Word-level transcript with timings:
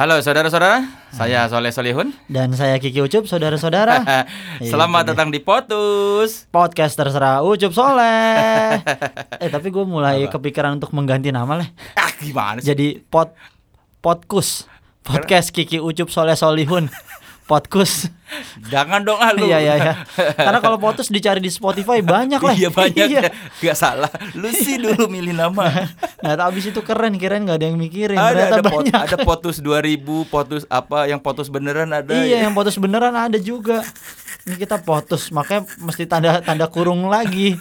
Halo 0.00 0.16
saudara-saudara, 0.24 0.88
saya 1.12 1.44
Soleh 1.52 1.76
Solihun. 1.76 2.16
Dan 2.24 2.56
saya 2.56 2.80
Kiki 2.80 3.04
Ucup, 3.04 3.28
saudara-saudara. 3.28 4.00
Selamat 4.72 5.04
Iya, 5.04 5.08
datang 5.12 5.28
di 5.28 5.44
Potus. 5.44 6.48
Podcast 6.48 6.96
terserah 6.96 7.44
Ucup 7.44 7.68
Soleh. 7.68 8.80
eh 9.44 9.50
tapi 9.52 9.68
gue 9.68 9.84
mulai 9.84 10.24
Apa? 10.24 10.40
kepikiran 10.40 10.80
untuk 10.80 10.96
mengganti 10.96 11.28
nama 11.28 11.52
lah. 11.60 11.68
Ah, 12.00 12.16
gimana 12.16 12.64
sih? 12.64 12.72
Jadi 12.72 12.96
pot 13.12 13.36
Podkus. 14.00 14.64
Podcast 15.04 15.52
Kiki 15.52 15.76
Ucup 15.76 16.08
Soleh 16.08 16.32
Solihun. 16.32 16.88
Podkus. 17.50 18.06
Jangan 18.64 19.02
dong 19.02 19.18
ah 19.18 19.34
lu. 19.34 19.42
Iya 19.44 19.58
iya 19.58 19.74
iya. 19.76 19.94
Karena 20.46 20.58
kalau 20.58 20.78
Potus 20.78 21.10
dicari 21.10 21.38
di 21.38 21.50
Spotify 21.50 21.98
banyak 21.98 22.38
lah. 22.38 22.54
Iya 22.54 22.70
banyak 22.70 23.06
Iya. 23.08 23.20
ya. 23.20 23.30
Gak 23.60 23.74
salah. 23.76 24.06
Lu 24.32 24.46
sih 24.48 24.78
dulu 24.78 25.10
milih 25.10 25.34
nama. 25.34 25.66
Nah, 26.20 26.36
abis 26.44 26.68
itu 26.68 26.78
keren, 26.80 27.16
kirain 27.16 27.40
nggak 27.40 27.56
ada 27.56 27.66
yang 27.66 27.80
mikirin. 27.80 28.12
ada 28.14 28.28
Ternyata 28.30 28.54
ada, 28.54 28.62
pot, 28.62 28.84
banyak. 28.84 28.92
ada 28.94 29.16
Potus 29.18 29.56
2000, 29.58 30.04
Potus 30.28 30.62
apa 30.68 31.08
yang 31.08 31.16
Potus 31.16 31.48
beneran 31.48 31.88
ada. 31.88 32.12
ya. 32.12 32.22
Iya, 32.22 32.36
yang 32.44 32.52
potus 32.52 32.76
beneran 32.76 33.10
ada 33.10 33.34
juga. 33.34 33.80
Ini 34.42 34.54
kita 34.54 34.78
potus, 34.78 35.28
makanya 35.30 35.64
mesti 35.78 36.04
tanda 36.04 36.38
tanda 36.40 36.68
kurung 36.68 37.08
lagi. 37.08 37.56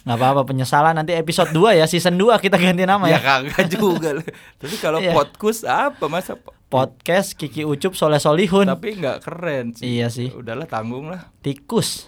Nggak 0.00 0.16
apa-apa 0.16 0.42
penyesalan 0.44 0.94
nanti 0.94 1.12
episode 1.12 1.50
2 1.50 1.76
ya, 1.76 1.84
season 1.84 2.14
2 2.14 2.38
kita 2.38 2.56
ganti 2.56 2.86
nama 2.86 3.04
Ya 3.04 3.18
ya. 3.18 3.42
kagak 3.42 3.66
juga. 3.68 4.10
Tapi 4.62 4.74
kalau 4.78 4.98
Iya. 4.98 5.10
Potkus 5.10 5.62
apa 5.62 6.06
masa 6.06 6.38
Podcast 6.70 7.34
Kiki 7.34 7.66
Ucup 7.66 7.98
Soleh 7.98 8.22
Solihun. 8.22 8.70
tapi 8.70 8.94
nggak 8.94 9.26
keren 9.26 9.74
sih. 9.74 9.98
Iya 9.98 10.06
sih. 10.06 10.30
Udahlah 10.30 10.70
tanggung 10.70 11.10
lah. 11.10 11.34
Tikus. 11.42 12.06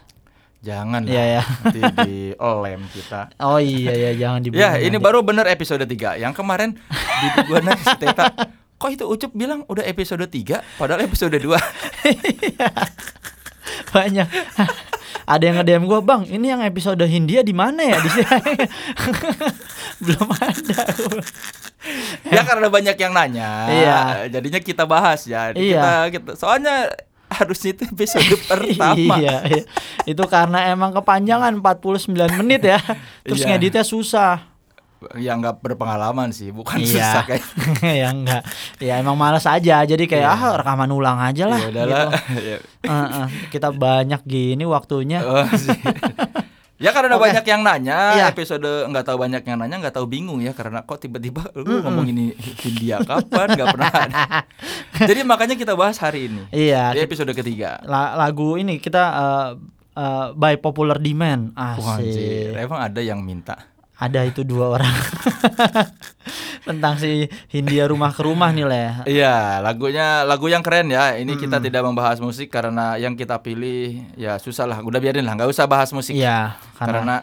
Jangan 0.63 1.03
lah. 1.03 1.11
ya. 1.11 1.43
Nanti 1.43 1.83
di 2.07 2.15
lem 2.39 2.87
kita. 2.95 3.35
Oh 3.43 3.59
iya 3.59 3.91
ya, 3.91 4.11
jangan 4.15 4.39
dibunuh. 4.47 4.63
Ya, 4.63 4.79
ini 4.79 4.95
nanti. 4.95 5.03
baru 5.03 5.27
bener 5.27 5.51
episode 5.51 5.83
3. 5.83 6.23
Yang 6.23 6.35
kemarin 6.39 6.79
di 6.95 7.27
gua 7.51 7.59
nanya 7.59 7.83
si 7.83 7.91
Teta, 7.99 8.31
kok 8.81 8.91
itu 8.95 9.03
Ucup 9.03 9.35
bilang 9.35 9.67
udah 9.67 9.83
episode 9.83 10.23
3 10.23 10.79
padahal 10.79 11.03
episode 11.03 11.35
2. 11.35 11.43
banyak. 13.91 14.27
ada 15.23 15.43
yang 15.43 15.57
nge-DM 15.57 15.85
gua, 15.87 16.01
"Bang, 16.01 16.27
ini 16.27 16.51
yang 16.51 16.61
episode 16.61 16.99
Hindia 17.03 17.41
di 17.41 17.55
mana 17.55 17.83
ya?" 17.83 17.99
Di 17.99 18.11
sini. 18.11 18.53
Belum 20.05 20.29
ada. 20.35 20.83
ya 22.27 22.43
karena 22.43 22.67
banyak 22.67 22.97
yang 22.97 23.13
nanya. 23.13 23.51
Iya. 23.69 23.99
Jadinya 24.31 24.61
kita 24.61 24.85
bahas 24.85 25.23
ya. 25.25 25.51
Kita, 25.51 25.59
Iya. 25.59 26.11
kita 26.11 26.35
soalnya 26.35 26.91
harusnya 27.33 27.73
itu 27.73 27.83
episode 27.89 28.29
pertama. 28.51 29.17
iya, 29.19 29.37
iya. 29.49 29.63
Itu 30.05 30.25
karena 30.27 30.69
emang 30.69 30.93
kepanjangan 30.93 31.57
49 31.59 32.13
menit 32.39 32.63
ya. 32.63 32.79
Terus 33.27 33.43
Iya. 33.43 33.49
ngeditnya 33.57 33.85
susah. 33.85 34.52
Yang 35.15 35.37
nggak 35.41 35.57
berpengalaman 35.61 36.29
sih, 36.31 36.51
bukan 36.51 36.79
iya. 36.79 36.89
susah 36.89 37.23
kayak. 37.25 37.45
ya 38.03 38.09
enggak. 38.09 38.43
Ya 38.79 38.95
emang 38.97 39.15
malas 39.15 39.45
aja. 39.45 39.83
Jadi 39.83 40.05
kayak 40.05 40.25
Iya. 40.25 40.39
ah 40.39 40.53
rekaman 40.57 40.89
ulang 40.89 41.19
aja 41.19 41.45
lah. 41.47 41.59
Ya 41.59 41.69
gitu. 41.69 42.07
Heeh, 42.91 43.27
kita 43.49 43.71
banyak 43.71 44.23
gini 44.23 44.65
waktunya. 44.65 45.21
Oh. 45.33 45.47
Ya 46.83 46.91
karena 46.91 47.15
Oke. 47.15 47.31
banyak 47.31 47.47
yang 47.47 47.63
nanya, 47.63 47.99
Iya. 48.13 48.25
episode 48.29 48.67
nggak 48.91 49.07
tahu 49.07 49.15
banyak 49.17 49.47
yang 49.47 49.55
nanya, 49.55 49.79
nggak 49.79 49.95
tahu 49.95 50.11
bingung 50.11 50.43
ya 50.43 50.51
karena 50.51 50.83
kok 50.83 50.99
tiba-tiba 50.99 51.47
lu 51.55 51.79
ngomong 51.79 52.11
ini 52.11 52.35
India 52.61 52.99
kapan 53.01 53.55
nggak 53.55 53.69
pernah 53.71 53.91
ada. 53.93 54.23
Jadi 54.99 55.23
makanya 55.23 55.55
kita 55.55 55.79
bahas 55.79 55.95
hari 55.97 56.27
ini. 56.27 56.43
Iya, 56.51 56.91
Di 56.91 57.01
episode 57.01 57.31
ketiga. 57.33 57.79
la- 57.87 58.19
lagu 58.19 58.59
ini 58.59 58.83
kita 58.83 58.99
eh, 58.99 59.49
eh, 59.95 60.27
by 60.35 60.59
popular 60.59 60.99
demand. 60.99 61.55
Wah, 61.55 62.03
anjir, 62.03 62.51
Asik. 62.51 62.67
emang 62.67 62.81
ada 62.83 62.99
yang 62.99 63.23
minta. 63.23 63.63
Ada 64.03 64.27
itu 64.27 64.43
dua 64.43 64.75
orang. 64.75 64.91
Tentang 66.67 66.99
si 66.99 67.31
Hindia 67.55 67.87
rumah 67.87 68.11
ke 68.11 68.27
rumah 68.27 68.51
nih 68.51 68.67
leh. 68.67 68.91
Iya, 69.07 69.63
lagunya 69.63 70.27
lagu 70.27 70.51
yang 70.51 70.63
keren 70.67 70.91
ya. 70.91 71.15
Ini 71.15 71.39
kita 71.39 71.63
tidak 71.63 71.87
membahas 71.87 72.19
musik 72.19 72.51
karena 72.51 72.99
yang 72.99 73.15
kita 73.15 73.39
pilih 73.39 74.03
ya 74.19 74.43
susah 74.43 74.67
lah. 74.67 74.79
Udah 74.83 74.99
biarin 74.99 75.23
lah, 75.23 75.39
nggak 75.39 75.51
usah 75.55 75.71
bahas 75.71 75.95
musik. 75.95 76.19
Iya, 76.19 76.59
karena 76.75 76.99
karena 76.99 77.17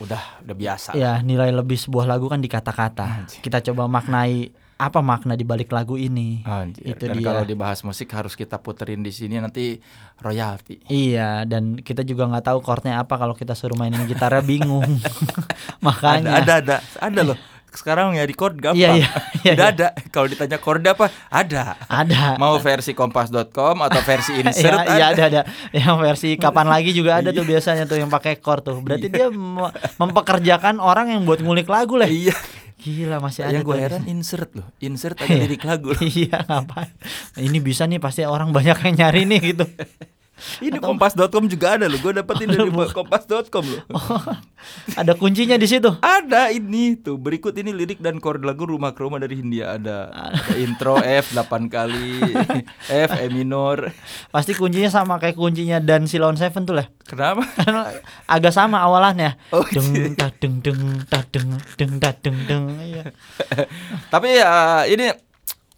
udah 0.00 0.22
udah 0.48 0.56
biasa. 0.56 0.90
ya 0.96 1.20
nilai 1.20 1.52
lebih 1.52 1.76
sebuah 1.76 2.08
lagu 2.08 2.32
kan 2.32 2.40
di 2.40 2.48
kata-kata. 2.48 3.28
Kita 3.44 3.60
coba 3.60 3.84
maknai 3.84 4.48
apa 4.80 5.04
makna 5.04 5.36
di 5.36 5.44
balik 5.44 5.68
lagu 5.68 5.94
ini. 5.94 6.40
Anjir, 6.42 6.96
Itu 6.96 7.04
Dan 7.04 7.20
dia. 7.20 7.26
kalau 7.28 7.44
dibahas 7.44 7.84
musik 7.84 8.08
harus 8.10 8.32
kita 8.32 8.56
puterin 8.56 9.04
di 9.04 9.12
sini 9.12 9.36
nanti 9.36 9.76
royalti. 10.16 10.80
Iya, 10.88 11.44
dan 11.44 11.76
kita 11.76 12.00
juga 12.00 12.24
nggak 12.24 12.48
tahu 12.48 12.58
chordnya 12.60 12.96
apa 12.96 13.14
kalau 13.14 13.36
kita 13.36 13.52
suruh 13.52 13.76
mainin 13.76 14.08
gitarnya 14.08 14.40
bingung. 14.40 14.88
Makanya. 15.86 16.40
Ada 16.40 16.52
ada 16.56 16.56
ada, 16.58 16.76
ada 16.98 17.22
loh. 17.22 17.38
Sekarang 17.70 18.18
ya 18.18 18.26
di 18.26 18.34
chord 18.34 18.58
gampang. 18.58 18.74
Iya, 18.74 18.98
iya, 18.98 19.10
iya, 19.46 19.52
Udah 19.54 19.68
iya. 19.68 19.74
ada. 19.76 19.88
Kalau 20.10 20.26
ditanya 20.26 20.58
chord 20.58 20.82
apa? 20.82 21.06
Ada. 21.30 21.78
Ada. 21.86 22.34
Mau 22.34 22.58
versi 22.58 22.98
kompas.com 22.98 23.76
atau 23.78 24.00
versi 24.02 24.34
insert 24.34 24.90
Iya, 24.90 24.96
iya 24.98 25.04
ada 25.14 25.22
ada. 25.30 25.40
Yang 25.70 25.96
versi 26.02 26.28
kapan 26.34 26.66
lagi 26.66 26.90
juga 26.90 27.22
ada 27.22 27.30
tuh 27.30 27.46
biasanya 27.46 27.86
tuh 27.86 28.02
yang 28.02 28.10
pakai 28.10 28.42
chord 28.42 28.66
tuh. 28.66 28.82
Berarti 28.82 29.06
dia 29.06 29.30
mem- 29.30 29.70
mempekerjakan 30.02 30.82
orang 30.82 31.14
yang 31.14 31.22
buat 31.22 31.38
ngulik 31.38 31.70
lagu 31.70 31.94
lah. 31.94 32.10
Iya. 32.10 32.34
Gila 32.80 33.20
masih 33.20 33.44
ada. 33.44 33.60
Yang 33.60 33.64
gue 33.68 33.76
heran 33.76 34.04
insert 34.08 34.50
loh. 34.56 34.66
Insert 34.80 35.20
ada 35.20 35.28
lirik 35.36 35.62
lagu 35.68 35.92
loh. 35.92 36.00
Iya 36.00 36.44
ngapain? 36.48 36.96
Ini 37.36 37.58
bisa 37.60 37.84
nih 37.84 38.00
pasti 38.00 38.24
orang 38.24 38.50
banyak 38.56 38.76
yang 38.80 38.94
nyari 38.96 39.22
nih 39.28 39.40
gitu. 39.52 39.64
Ini 40.60 40.78
kompas.com 40.80 41.44
juga 41.46 41.76
ada 41.76 41.86
loh. 41.86 41.98
Gue 42.00 42.12
dapetin 42.16 42.48
dari 42.50 42.70
kompas.com 42.70 43.64
loh. 43.64 43.82
Oh, 44.10 44.20
ada 44.92 45.16
kuncinya 45.16 45.56
di 45.56 45.64
situ. 45.64 45.88
Ada 46.04 46.52
ini 46.52 46.92
tuh. 46.92 47.16
Berikut 47.16 47.56
ini 47.56 47.72
lirik 47.72 47.96
dan 48.04 48.20
chord 48.20 48.44
lagu 48.44 48.68
Rumah 48.68 48.92
ke 48.92 49.00
Rumah 49.00 49.16
dari 49.16 49.40
Hindia 49.40 49.80
ada. 49.80 50.12
Ada 50.12 50.52
intro 50.64 51.00
F 51.00 51.32
8 51.32 51.72
kali, 51.72 52.20
F 53.08 53.10
E 53.16 53.26
minor. 53.32 53.88
Pasti 54.28 54.52
kuncinya 54.52 54.92
sama 54.92 55.16
kayak 55.16 55.40
kuncinya 55.40 55.80
dan 55.80 56.04
Silon 56.04 56.36
Seven 56.36 56.68
tuh 56.68 56.76
lah. 56.76 56.92
Kenapa? 57.08 57.44
Karena 57.56 57.88
agak 58.28 58.52
sama 58.52 58.84
awalannya. 58.84 59.40
Oh, 59.56 59.64
deng 59.64 59.96
iya. 59.96 60.28
deng 60.36 60.60
deng 60.60 60.80
tak 61.08 61.32
deng 61.32 61.48
deng 61.80 61.92
tak 61.96 62.20
deng 62.20 62.36
deng. 62.44 62.64
Iya. 62.84 63.04
Tapi 64.12 64.28
ya 64.36 64.84
ini 64.84 65.29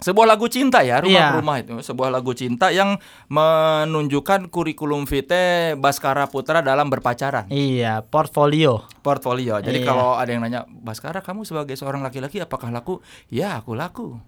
sebuah 0.02 0.26
lagu 0.28 0.50
cinta 0.50 0.82
ya 0.82 0.98
rumah 1.00 1.56
Iya. 1.58 1.64
itu 1.64 1.72
sebuah 1.80 2.10
lagu 2.10 2.34
cinta 2.34 2.68
yang 2.68 2.98
menunjukkan 3.30 4.50
kurikulum 4.50 5.06
vitae 5.06 5.78
Baskara 5.78 6.26
Putra 6.26 6.60
dalam 6.60 6.90
berpacaran 6.90 7.46
Iya, 7.48 8.02
portfolio. 8.02 8.84
portfolio. 9.00 9.62
Jadi 9.62 9.82
Iya. 9.82 9.88
kalau 9.88 10.18
ada 10.18 10.30
yang 10.30 10.42
nanya 10.42 10.66
Baskara 10.68 11.22
kamu 11.22 11.46
sebagai 11.46 11.78
seorang 11.78 12.02
laki-laki 12.02 12.42
apakah 12.42 12.74
laku? 12.74 12.98
Ya 13.30 13.56
aku 13.56 13.72
laku. 13.72 14.18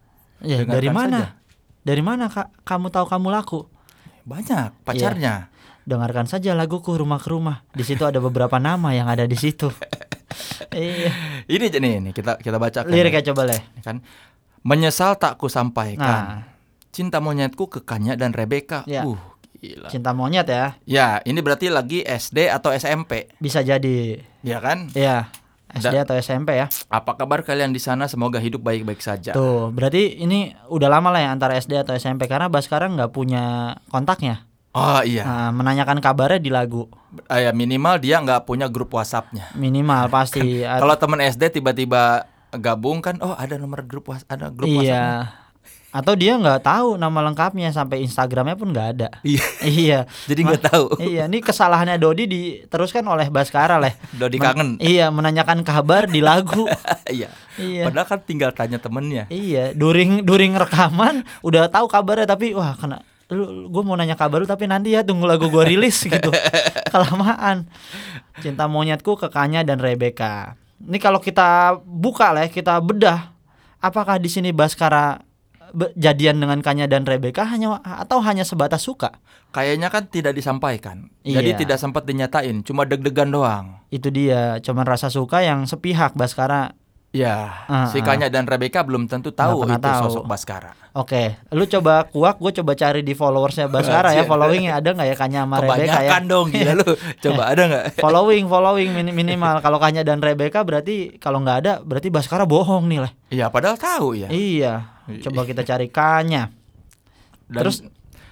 Ya, 0.40 0.62
Dengarkan 0.62 0.74
dari 0.74 0.88
mana? 0.90 1.18
saja. 1.18 1.30
Dari 1.84 2.02
mana 2.02 2.24
Kak 2.32 2.64
kamu 2.64 2.88
tahu 2.88 3.06
kamu 3.10 3.28
laku? 3.28 3.60
Banyak 4.24 4.72
pacarnya. 4.88 5.52
Dengarkan 5.84 6.24
saja 6.24 6.56
laguku 6.56 6.96
Rumah 6.96 7.20
ke 7.20 7.28
Rumah. 7.28 7.60
Di 7.76 7.84
situ 7.84 8.08
ada 8.08 8.16
beberapa 8.16 8.56
nama 8.56 8.96
yang 8.96 9.04
ada 9.04 9.28
di 9.28 9.36
situ. 9.36 9.68
iya. 10.72 11.12
Ini 11.44 11.68
nih, 11.76 12.00
nih 12.00 12.12
kita 12.16 12.40
kita 12.40 12.56
bacakan. 12.56 12.88
Liriknya 12.88 13.20
ya. 13.20 13.28
coba 13.32 13.42
leh. 13.44 13.60
kan. 13.84 14.00
Menyesal 14.64 15.20
tak 15.20 15.36
ku 15.36 15.46
sampaikan. 15.46 16.00
Nah, 16.00 16.40
Cinta 16.88 17.18
monyetku 17.18 17.66
ke 17.66 17.82
Kanya 17.82 18.14
dan 18.14 18.32
Rebecca. 18.32 18.80
Ya. 18.86 19.04
Uh, 19.04 19.18
gila. 19.58 19.88
cinta 19.90 20.16
monyet 20.16 20.46
ya. 20.46 20.78
Ya, 20.84 21.18
ini 21.24 21.40
berarti 21.40 21.68
lagi 21.68 22.00
SD 22.00 22.48
atau 22.48 22.70
SMP, 22.70 23.28
Bisa 23.36 23.60
jadi. 23.60 24.20
ya 24.40 24.58
kan? 24.60 24.88
Iya. 24.92 25.28
SD 25.74 25.90
Da- 25.90 26.04
atau 26.06 26.14
SMP 26.14 26.54
ya. 26.54 26.70
Apa 26.86 27.18
kabar 27.18 27.42
kalian 27.42 27.74
di 27.74 27.82
sana? 27.82 28.06
Semoga 28.06 28.38
hidup 28.38 28.62
baik-baik 28.62 29.02
saja. 29.02 29.34
Tuh, 29.34 29.68
berarti 29.68 30.22
ini 30.22 30.54
udah 30.70 30.86
lama 30.86 31.10
lah 31.10 31.26
ya 31.26 31.30
antara 31.34 31.58
SD 31.58 31.74
atau 31.74 31.92
SMP 31.92 32.24
karena 32.24 32.46
Baskara 32.46 32.86
nggak 32.86 33.10
punya 33.10 33.74
kontaknya. 33.90 34.46
Oh 34.74 35.02
iya, 35.02 35.22
Nah, 35.22 35.50
menanyakan 35.54 36.02
kabarnya 36.02 36.38
di 36.38 36.50
lagu. 36.50 36.90
Ah, 37.26 37.38
ya, 37.38 37.50
minimal 37.54 37.98
dia 37.98 38.18
nggak 38.18 38.42
punya 38.42 38.66
grup 38.66 38.90
WhatsAppnya. 38.90 39.54
Minimal 39.54 40.10
pasti. 40.10 40.62
Kalau 40.82 40.94
teman 40.94 41.22
SD 41.22 41.58
tiba-tiba 41.58 42.26
gabung 42.58 42.98
kan, 43.00 43.18
oh 43.22 43.34
ada 43.34 43.56
nomor 43.56 43.82
grup 43.86 44.10
was, 44.10 44.22
ada 44.26 44.50
grup 44.50 44.68
WhatsApp. 44.68 44.90
iya. 44.90 45.06
Atau 45.94 46.18
dia 46.18 46.34
nggak 46.34 46.66
tahu 46.66 46.98
nama 46.98 47.22
lengkapnya 47.22 47.70
sampai 47.70 48.02
Instagramnya 48.02 48.58
pun 48.58 48.74
nggak 48.74 48.88
ada. 48.98 49.08
Iya, 49.22 49.46
iya. 49.78 49.98
jadi 50.26 50.40
nggak 50.42 50.62
tahu. 50.66 50.86
Iya, 50.98 51.30
ini 51.30 51.38
kesalahannya 51.38 52.02
Dodi 52.02 52.26
diteruskan 52.26 53.06
oleh 53.06 53.30
Baskara 53.30 53.78
leh. 53.78 53.94
Dodi 54.10 54.42
Men- 54.42 54.46
kangen. 54.50 54.68
Iya, 54.82 55.14
menanyakan 55.14 55.62
kabar 55.62 56.10
di 56.10 56.18
lagu. 56.18 56.66
iya. 57.14 57.30
iya. 57.62 57.86
Padahal 57.86 58.10
kan 58.10 58.20
tinggal 58.26 58.50
tanya 58.50 58.82
temennya. 58.82 59.30
Iya, 59.30 59.70
during 59.70 60.26
during 60.26 60.58
rekaman 60.58 61.22
udah 61.46 61.70
tahu 61.70 61.86
kabarnya 61.86 62.26
tapi 62.26 62.58
wah 62.58 62.74
kena 62.74 62.98
lu 63.32 63.72
gue 63.72 63.82
mau 63.86 63.96
nanya 63.96 64.20
kabar 64.20 64.36
lu 64.36 64.44
tapi 64.44 64.68
nanti 64.68 64.92
ya 64.92 65.00
tunggu 65.00 65.24
lagu 65.24 65.46
gue 65.48 65.64
rilis 65.64 66.04
gitu. 66.04 66.28
Kelamaan. 66.92 67.70
Cinta 68.42 68.66
monyetku 68.66 69.14
ke 69.16 69.30
Kanya 69.30 69.62
dan 69.62 69.78
Rebecca. 69.78 70.58
Ini 70.82 70.98
kalau 70.98 71.22
kita 71.22 71.78
buka 71.82 72.34
lah, 72.34 72.46
ya, 72.46 72.50
kita 72.50 72.78
bedah 72.82 73.34
apakah 73.84 74.16
di 74.16 74.32
sini 74.32 74.48
Baskara 74.50 75.20
jadian 75.98 76.38
dengan 76.38 76.62
Kanya 76.62 76.86
dan 76.86 77.04
Rebecca 77.04 77.44
hanya 77.44 77.82
atau 77.82 78.22
hanya 78.24 78.46
sebatas 78.46 78.86
suka? 78.86 79.20
Kayaknya 79.50 79.90
kan 79.90 80.06
tidak 80.08 80.34
disampaikan. 80.38 81.10
Jadi 81.26 81.50
Iya. 81.54 81.58
tidak 81.58 81.78
sempat 81.82 82.06
dinyatain, 82.06 82.62
cuma 82.64 82.86
deg-degan 82.88 83.30
doang. 83.30 83.82
Itu 83.90 84.08
dia, 84.10 84.58
cuman 84.62 84.86
rasa 84.86 85.10
suka 85.10 85.42
yang 85.42 85.66
sepihak 85.66 86.14
Baskara 86.14 86.74
Ya, 87.14 87.62
Ah, 87.70 87.86
si 87.86 87.98
ah. 87.98 88.04
Kanya 88.04 88.26
dan 88.26 88.42
Rebecca 88.42 88.82
belum 88.82 89.06
tentu 89.06 89.30
tahu 89.30 89.62
itu 89.62 89.78
tahu. 89.78 90.02
sosok 90.02 90.26
Baskara. 90.26 90.74
Oke, 90.92 91.38
lu 91.48 91.62
coba 91.64 92.02
kuak, 92.04 92.42
gue 92.42 92.58
coba 92.58 92.74
cari 92.74 93.00
di 93.00 93.14
followersnya 93.14 93.70
Baskara 93.70 94.10
ya, 94.12 94.26
followingnya 94.26 94.82
ada 94.82 94.90
nggak 94.90 95.08
ya 95.08 95.16
Kanya 95.16 95.40
sama 95.42 95.62
Rebecca 95.62 95.78
ya? 95.78 96.10
Kebanyakan 96.10 96.22
dong 96.26 96.46
gila 96.50 96.72
lu. 96.74 96.90
Coba 97.24 97.42
ada 97.48 97.62
nggak? 97.64 97.84
following, 97.96 98.44
following 98.44 98.90
min- 98.92 99.14
minimal. 99.14 99.58
Kalau 99.58 99.78
Kanya 99.78 100.02
dan 100.02 100.18
Rebecca 100.18 100.60
berarti 100.60 101.14
kalau 101.16 101.38
nggak 101.38 101.58
ada 101.60 101.72
berarti 101.80 102.10
Baskara 102.10 102.42
bohong 102.44 102.86
nih 102.86 103.00
lah. 103.00 103.12
Iya, 103.30 103.46
padahal 103.46 103.78
tahu 103.78 104.14
ya. 104.16 104.26
Iya, 104.26 104.74
coba 105.22 105.46
kita 105.46 105.62
cari 105.62 105.86
Kanya. 105.86 106.50
Dan 107.46 107.62
Terus? 107.62 107.86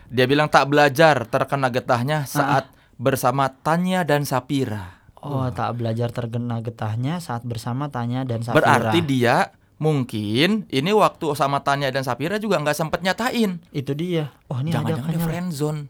dia 0.06 0.26
bilang 0.26 0.46
tak 0.46 0.66
belajar 0.66 1.22
terkena 1.24 1.70
getahnya 1.70 2.26
saat 2.26 2.66
bersama 2.94 3.46
Tanya 3.48 4.02
dan 4.02 4.22
Sapira. 4.22 5.01
Oh, 5.22 5.46
tak 5.48 5.78
belajar 5.78 6.10
terkena 6.10 6.58
getahnya 6.58 7.22
saat 7.22 7.46
bersama 7.46 7.86
Tanya 7.86 8.26
dan 8.26 8.42
Safira. 8.42 8.58
Berarti 8.58 8.98
dia 9.00 9.54
mungkin 9.78 10.66
ini 10.66 10.90
waktu 10.90 11.26
sama 11.34 11.62
Tanya 11.62 11.90
dan 11.90 12.02
Sapira 12.02 12.38
juga 12.38 12.58
nggak 12.58 12.74
sempet 12.74 13.00
nyatain. 13.02 13.62
itu 13.70 13.94
dia. 13.94 14.34
Oh, 14.46 14.58
ini 14.58 14.70
ada 14.70 14.82
Jangan-jangan 14.82 15.06
dia 15.06 15.14
Kanya. 15.14 15.26
friendzone. 15.26 15.80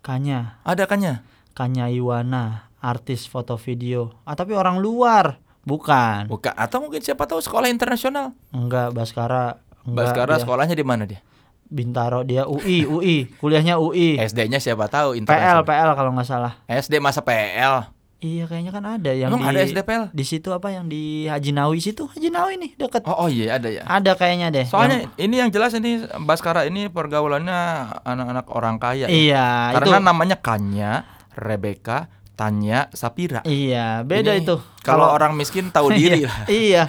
Kanya, 0.00 0.38
Ada 0.64 0.88
Kanya? 0.88 1.22
Kanya 1.52 1.86
Iwana, 1.86 2.72
artis 2.80 3.28
foto 3.28 3.54
video. 3.54 4.16
Ah, 4.24 4.32
tapi 4.32 4.56
orang 4.56 4.80
luar. 4.80 5.36
Bukan. 5.60 6.26
Bukan. 6.26 6.56
Atau 6.56 6.80
mungkin 6.80 7.04
siapa 7.04 7.28
tahu 7.28 7.38
sekolah 7.38 7.68
internasional. 7.68 8.32
Enggak, 8.48 8.90
Baskara. 8.90 9.60
Enggak, 9.84 10.08
Baskara 10.08 10.34
dia 10.34 10.42
sekolahnya 10.42 10.72
di 10.72 10.82
mana 10.82 11.04
dia? 11.04 11.20
Bintaro 11.68 12.24
dia 12.24 12.48
UI, 12.48 12.82
UI, 12.82 13.30
kuliahnya 13.38 13.78
UI. 13.78 14.18
SD-nya 14.18 14.58
siapa 14.64 14.88
tahu 14.88 15.14
PL. 15.20 15.62
PL 15.62 15.90
kalau 15.94 16.10
nggak 16.10 16.26
salah. 16.26 16.58
SD 16.66 16.98
masa 16.98 17.20
PL. 17.20 17.86
Iya, 18.20 18.44
kayaknya 18.44 18.68
kan 18.68 18.84
ada 18.86 19.10
yang 19.10 19.32
Emang 19.32 19.42
di 19.42 19.48
ada 19.50 19.64
SDPL? 19.64 20.04
di 20.10 20.24
situ 20.24 20.48
apa 20.48 20.68
yang 20.68 20.84
di 20.84 21.24
Haji 21.24 21.50
Nawi 21.50 21.78
situ? 21.78 22.04
Haji 22.06 22.28
Nawi 22.28 22.52
nih 22.58 22.70
deket. 22.76 23.00
Oh, 23.02 23.16
oh 23.18 23.28
iya 23.28 23.56
ada 23.56 23.66
ya. 23.66 23.80
Ada 23.82 24.12
kayaknya 24.12 24.48
deh. 24.50 24.64
Soalnya 24.64 25.02
yang- 25.02 25.16
ini 25.18 25.34
yang 25.38 25.48
jelas 25.48 25.72
ini 25.72 26.04
Baskara 26.20 26.62
ini 26.62 26.86
pergaulannya 26.86 27.58
anak-anak 28.02 28.46
orang 28.46 28.76
kaya. 28.76 29.04
ya. 29.04 29.08
iya, 29.08 29.46
Karena 29.72 29.86
itu 29.88 29.90
namanya 30.04 30.36
Kanya, 30.36 30.90
Rebecca, 31.32 32.12
Tanya, 32.30 32.88
Sapira. 32.90 33.40
iya, 33.42 34.00
beda 34.02 34.32
Ini 34.32 34.40
itu. 34.42 34.56
Kalau 34.80 35.08
orang 35.08 35.32
miskin 35.32 35.68
tahu 35.68 35.88
diri 35.94 36.20
iya, 36.20 36.26
lah. 36.26 36.38
iya. 36.46 36.82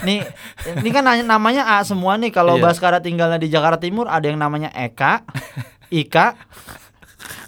Nih, 0.00 0.24
ini 0.74 0.88
kan 0.88 1.04
namanya 1.22 1.76
A 1.76 1.84
semua 1.84 2.16
nih. 2.16 2.28
Kalau 2.30 2.56
Iya. 2.56 2.64
Baskara 2.66 2.98
tinggalnya 2.98 3.36
di 3.36 3.48
Jakarta 3.48 3.76
Timur 3.78 4.04
ada 4.06 4.24
yang 4.24 4.36
namanya 4.36 4.68
Eka, 4.70 5.28
Ika. 5.90 6.40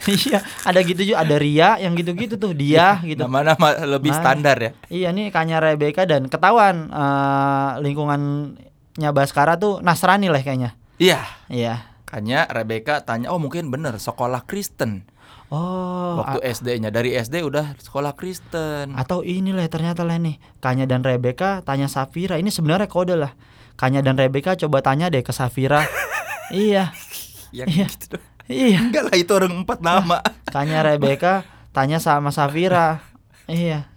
iya, 0.26 0.38
ada 0.62 0.80
gitu 0.80 1.02
juga 1.04 1.20
ada 1.20 1.36
Ria 1.36 1.76
yang 1.76 1.92
gitu-gitu 1.92 2.34
tuh, 2.34 2.52
dia 2.52 2.98
gitu. 3.02 3.20
Nama-nama 3.20 3.86
lebih 3.86 4.10
Nah. 4.10 4.18
standar 4.18 4.56
ya. 4.56 4.70
Iya 4.88 5.08
nih 5.10 5.28
Kanya 5.28 5.58
Rebecca 5.58 6.02
dan 6.02 6.26
ketahuan 6.26 6.88
eh, 6.88 7.70
lingkungannya 7.80 9.10
Baskara 9.10 9.54
tuh 9.54 9.78
Nasrani 9.80 10.26
lah 10.26 10.40
kayaknya. 10.40 10.74
Iya. 10.96 11.22
Iya. 11.46 11.86
Kanya, 12.04 12.44
Rebecca 12.44 13.00
tanya, 13.00 13.32
oh 13.32 13.40
mungkin 13.40 13.68
bener 13.68 13.96
sekolah 13.96 14.44
Kristen. 14.44 15.08
Oh, 15.48 16.16
Waktu 16.16 16.40
SD-nya 16.46 16.88
dari 16.88 17.12
SD 17.12 17.40
udah 17.40 17.76
sekolah 17.78 18.12
Kristen. 18.12 18.92
atau 18.92 19.20
ini 19.20 19.52
lah 19.52 19.64
ternyata 19.66 20.00
lah 20.00 20.16
nih 20.16 20.40
Kanya 20.58 20.84
dan 20.84 21.00
Rebecca 21.00 21.60
tanya 21.60 21.88
Safira. 21.88 22.36
Ini 22.36 22.48
sebenarnya 22.48 22.84
kode 22.84 23.16
lah. 23.16 23.32
Kanya 23.74 24.00
dan 24.00 24.16
Rebecca 24.16 24.56
coba 24.56 24.80
tanya 24.80 25.08
deh 25.08 25.20
ke 25.20 25.28
Safira. 25.30 25.84
iya, 26.52 26.92
Ya 27.48 27.64
Iya. 27.64 27.84
gitu 27.86 28.16
dong. 28.16 28.24
Iya. 28.50 28.78
Enggak 28.82 29.10
lah 29.10 29.16
itu 29.18 29.32
orang 29.34 29.62
empat 29.62 29.78
nama. 29.82 30.22
Kanya 30.54 30.82
Rebecca 30.86 31.46
tanya 31.74 31.98
sama 31.98 32.30
Safira. 32.30 33.02
Iya. 33.50 33.90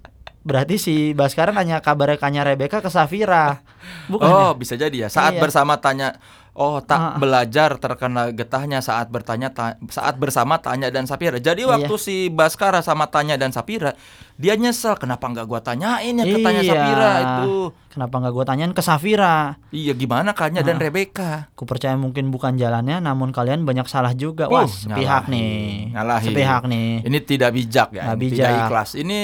Berarti 0.46 0.78
si 0.78 0.96
Baskara 1.18 1.50
nanya 1.54 1.82
kabarnya 1.82 2.22
Kanya 2.22 2.42
Rebecca 2.46 2.82
ke 2.82 2.90
Safira. 2.90 3.66
Bukan 4.08 4.26
Oh, 4.26 4.52
ya? 4.52 4.58
bisa 4.58 4.74
jadi 4.76 4.98
ya. 4.98 5.10
Saat 5.10 5.36
Iya. 5.36 5.42
bersama 5.42 5.78
tanya 5.78 6.16
Oh, 6.56 6.80
tak 6.80 6.96
Ah. 6.96 7.20
belajar 7.20 7.76
terkena 7.76 8.32
getahnya 8.32 8.80
saat 8.80 9.12
bertanya 9.12 9.52
ta- 9.52 9.76
saat 9.92 10.16
bersama 10.16 10.56
Tanya 10.56 10.88
dan 10.88 11.04
Sapira. 11.04 11.36
Jadi 11.36 11.68
Iya. 11.68 11.76
waktu 11.76 11.92
si 12.00 12.32
Baskara 12.32 12.80
sama 12.80 13.12
Tanya 13.12 13.36
dan 13.36 13.52
Sapira, 13.52 13.92
dia 14.34 14.56
nyesel 14.56 14.96
kenapa 14.96 15.28
nggak 15.28 15.44
gua 15.44 15.60
tanyain 15.60 16.16
ya 16.16 16.24
ke 16.24 16.40
Tanya 16.40 16.64
Iya. 16.64 16.72
Sapira 16.72 17.12
itu. 17.20 17.76
Kenapa 17.92 18.16
nggak 18.18 18.34
gue 18.34 18.46
tanyain 18.46 18.72
ke 18.72 18.80
Safira? 18.80 19.56
Iya, 19.70 19.96
gimana 19.96 20.32
Kanya 20.32 20.60
dan 20.62 20.76
Ah. 20.76 20.84
Rebecca? 20.84 21.48
Ku 21.52 21.64
percaya 21.64 21.96
mungkin 21.96 22.28
bukan 22.28 22.56
jalannya, 22.56 23.00
namun 23.00 23.32
kalian 23.32 23.64
banyak 23.64 23.84
salah 23.86 24.12
juga. 24.12 24.48
Uh, 24.48 24.52
Wah, 24.54 24.64
sepihak 24.64 25.28
nyalahin, 25.28 25.32
nih. 25.32 25.92
nyalahin. 25.92 26.28
Sepihak 26.30 26.64
nih. 26.66 26.92
Ini 27.04 27.20
tidak 27.22 27.52
bijak 27.52 27.90
ya, 27.92 28.04
tidak 28.06 28.18
bijak. 28.18 28.48
Iya. 28.48 28.60
ikhlas. 28.62 28.90
Ini 28.96 29.20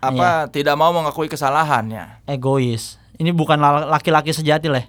apa? 0.00 0.28
Tidak 0.46 0.72
mau 0.74 0.88
mengakui 0.90 1.28
kesalahannya. 1.28 2.24
Egois. 2.24 3.00
Ini 3.18 3.30
bukan 3.30 3.58
la- 3.58 3.86
laki-laki 3.88 4.30
sejati 4.30 4.66
lah. 4.66 4.86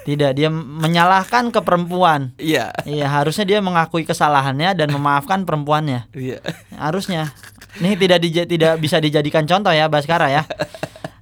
Tidak, 0.00 0.32
dia 0.32 0.48
menyalahkan 0.50 1.52
ke 1.52 1.60
perempuan. 1.60 2.32
Iya. 2.34 2.72
Iya, 2.82 3.06
harusnya 3.06 3.44
dia 3.44 3.58
mengakui 3.60 4.02
kesalahannya 4.02 4.72
dan 4.72 4.88
memaafkan 4.88 5.44
perempuannya. 5.44 6.08
Iya. 6.10 6.40
Harusnya. 6.72 7.30
Nih 7.78 7.94
tidak 7.94 8.18
dija- 8.18 8.48
tidak 8.48 8.80
bisa 8.80 8.96
dijadikan 8.96 9.44
contoh 9.44 9.70
ya 9.70 9.86
Baskara 9.86 10.26
ya. 10.26 10.42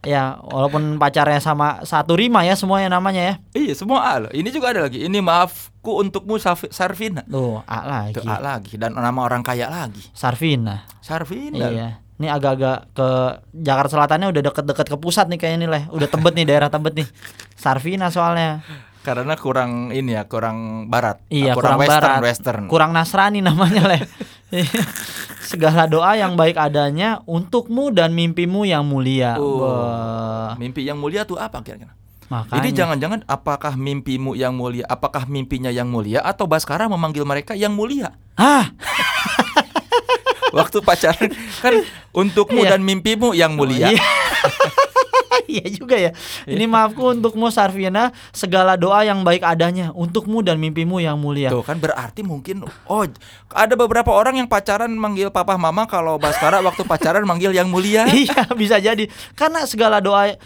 Ya, 0.01 0.39
walaupun 0.41 0.97
pacarnya 0.97 1.37
sama 1.37 1.83
satu 1.83 2.15
rima 2.15 2.41
ya 2.41 2.55
semuanya 2.55 2.89
namanya 2.89 3.21
ya. 3.21 3.35
Iya, 3.53 3.75
semua 3.75 4.07
A 4.07 4.13
loh. 4.17 4.31
Ini 4.31 4.47
juga 4.49 4.71
ada 4.71 4.87
lagi. 4.87 5.03
Ini 5.03 5.19
maafku 5.19 5.99
untukmu 5.99 6.39
Sarvina. 6.71 7.27
Tuh, 7.27 7.61
A 7.67 7.79
lagi. 7.85 8.15
Itu 8.15 8.23
A 8.25 8.39
lagi 8.39 8.79
dan 8.79 8.95
nama 8.95 9.21
orang 9.21 9.43
kaya 9.43 9.67
lagi. 9.69 10.01
Sarvina. 10.15 10.87
Sarvina. 11.03 11.59
Iya. 11.61 11.89
Ini 12.19 12.27
agak-agak 12.29 12.79
ke 12.93 13.09
Jakarta 13.55 13.91
Selatannya 13.95 14.29
udah 14.29 14.43
deket-deket 14.43 14.87
ke 14.91 14.97
pusat 14.99 15.31
nih 15.31 15.39
kayaknya 15.39 15.59
nih 15.59 15.71
leh. 15.71 15.85
Udah 15.91 16.09
tebet 16.11 16.35
nih 16.35 16.47
daerah 16.47 16.67
tebet 16.67 16.95
nih. 16.99 17.09
Sarvina 17.55 18.11
soalnya. 18.11 18.67
Karena 18.99 19.39
kurang 19.39 19.89
ini 19.89 20.13
ya, 20.13 20.27
kurang 20.27 20.91
barat. 20.91 21.23
Iya, 21.31 21.53
Ah, 21.53 21.57
kurang, 21.57 21.79
western, 21.79 22.03
barat. 22.03 22.21
western. 22.21 22.63
Kurang 22.67 22.91
Nasrani 22.91 23.39
namanya 23.41 23.87
leh. 23.87 24.03
Segala 25.49 25.87
doa 25.87 26.13
yang 26.13 26.35
baik 26.35 26.59
adanya 26.59 27.23
untukmu 27.25 27.89
dan 27.89 28.13
mimpimu 28.13 28.67
yang 28.67 28.85
mulia. 28.85 29.39
Wah, 29.39 30.53
Mimpi 30.59 30.85
yang 30.85 30.99
mulia 30.99 31.25
tuh 31.25 31.39
apa 31.39 31.63
kira-kira? 31.63 31.95
makanya. 32.29 32.61
Ini 32.61 32.69
jangan-jangan 32.77 33.21
apakah 33.25 33.73
mimpimu 33.73 34.37
yang 34.37 34.53
mulia, 34.53 34.85
apakah 34.85 35.25
mimpinya 35.25 35.73
yang 35.73 35.89
mulia 35.89 36.21
atau 36.21 36.45
Baskara 36.45 36.85
memanggil 36.85 37.25
mereka 37.25 37.57
yang 37.57 37.73
mulia? 37.73 38.13
Ah, 38.37 38.69
Waktu 40.51 40.79
pacaran 40.81 41.31
kan 41.61 41.75
untukmu 42.13 42.65
Iya. 42.65 42.77
dan 42.77 42.81
mimpimu 42.85 43.37
yang 43.37 43.55
mulia. 43.55 43.93
Iya. 43.93 44.03
Iya 45.49 45.65
juga 45.73 45.97
ya. 45.97 46.13
Ini 46.45 46.69
maafku 46.69 47.17
untukmu 47.17 47.49
Sarvina 47.49 48.13
segala 48.37 48.77
doa 48.77 49.01
yang 49.01 49.25
baik 49.25 49.41
adanya 49.41 49.97
untukmu 49.97 50.45
dan 50.45 50.61
mimpimu 50.61 51.01
yang 51.01 51.17
mulia. 51.17 51.49
Tuh 51.49 51.65
kan 51.65 51.81
berarti 51.81 52.21
mungkin 52.21 52.69
oh 52.85 53.05
ada 53.57 53.73
beberapa 53.73 54.13
orang 54.13 54.37
yang 54.37 54.49
pacaran 54.49 54.93
manggil 54.93 55.33
papa 55.33 55.57
mama 55.57 55.89
kalau 55.89 56.21
Baskara 56.21 56.61
waktu 56.61 56.85
pacaran 56.85 57.25
manggil 57.25 57.57
yang 57.57 57.73
mulia. 57.73 58.05
Iya 58.13 58.45
bisa 58.53 58.77
jadi 58.77 59.09
karena 59.33 59.65
segala 59.65 60.05
doa 60.05 60.37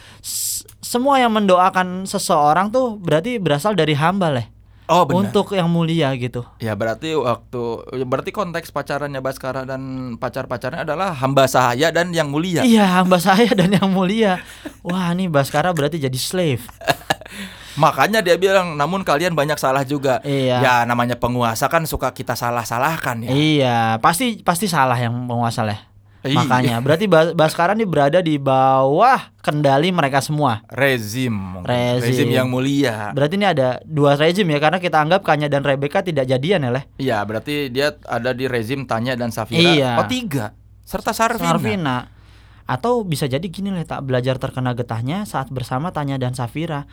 semua 0.79 1.19
yang 1.19 1.35
mendoakan 1.35 2.07
seseorang 2.07 2.71
tuh 2.71 2.95
berarti 2.95 3.43
berasal 3.43 3.75
dari 3.75 3.99
hamba 3.99 4.31
leh 4.31 4.47
Oh 4.91 5.07
benar. 5.07 5.31
untuk 5.31 5.55
yang 5.55 5.71
mulia 5.71 6.11
gitu. 6.19 6.43
Ya 6.59 6.75
berarti 6.75 7.15
waktu 7.15 7.63
berarti 8.03 8.31
konteks 8.35 8.75
pacarannya 8.75 9.23
Baskara 9.23 9.63
dan 9.63 10.15
pacar-pacarnya 10.19 10.83
adalah 10.83 11.15
hamba 11.15 11.47
sahaya 11.47 11.95
dan 11.95 12.11
yang 12.11 12.29
mulia. 12.29 12.67
Iya 12.67 13.01
hamba 13.01 13.23
saya 13.23 13.51
dan 13.55 13.71
yang 13.71 13.89
mulia. 13.91 14.43
Wah 14.83 15.15
nih 15.15 15.31
Baskara 15.31 15.71
berarti 15.71 16.03
jadi 16.03 16.19
slave. 16.19 16.67
Makanya 17.83 18.21
dia 18.21 18.37
bilang 18.37 18.77
namun 18.77 19.01
kalian 19.07 19.33
banyak 19.33 19.57
salah 19.57 19.87
juga. 19.87 20.21
Iya. 20.27 20.61
Ya 20.61 20.75
namanya 20.85 21.17
penguasa 21.17 21.71
kan 21.71 21.87
suka 21.89 22.13
kita 22.13 22.35
salah-salahkan 22.37 23.29
ya. 23.29 23.31
Iya 23.33 23.79
pasti 24.03 24.43
pasti 24.43 24.67
salah 24.69 24.99
yang 24.99 25.31
penguasa 25.31 25.65
leh. 25.65 25.92
Iya. 26.23 26.39
Makanya 26.39 26.79
berarti 26.79 27.11
Bas- 27.11 27.35
Baskara 27.35 27.75
nih 27.75 27.87
berada 27.87 28.23
di 28.23 28.39
bawah 28.39 29.35
kendali 29.43 29.91
mereka 29.91 30.23
semua. 30.23 30.63
Rezim. 30.71 31.35
mungkin. 31.35 31.67
Rezim. 31.99 32.31
yang 32.31 32.47
mulia. 32.47 33.11
Berarti 33.11 33.35
ini 33.35 33.47
ada 33.47 33.83
dua 33.83 34.15
rezim 34.15 34.47
ya 34.47 34.63
karena 34.63 34.79
kita 34.79 35.03
anggap 35.03 35.27
Kanya 35.27 35.51
dan 35.51 35.67
Rebecca 35.67 35.99
tidak 35.99 36.31
jadian 36.31 36.63
ya 36.63 36.71
leh. 36.71 36.85
Iya, 36.97 37.19
berarti 37.27 37.75
dia 37.75 37.99
ada 38.07 38.31
di 38.31 38.47
rezim 38.47 38.87
Tanya 38.87 39.19
dan 39.19 39.35
Safira. 39.35 39.59
Iya. 39.59 39.91
Oh, 39.99 40.07
tiga. 40.07 40.55
Serta 40.87 41.11
Sarvina. 41.11 41.59
Sarvina. 41.59 41.97
Atau 42.71 43.03
bisa 43.03 43.27
jadi 43.27 43.43
gini 43.51 43.75
lah 43.75 43.83
tak 43.83 44.07
belajar 44.07 44.39
terkena 44.39 44.73
getahnya 44.79 45.27
saat 45.27 45.51
bersama 45.51 45.91
Tanya 45.91 46.17
dan 46.23 46.39
Safira. 46.39 46.87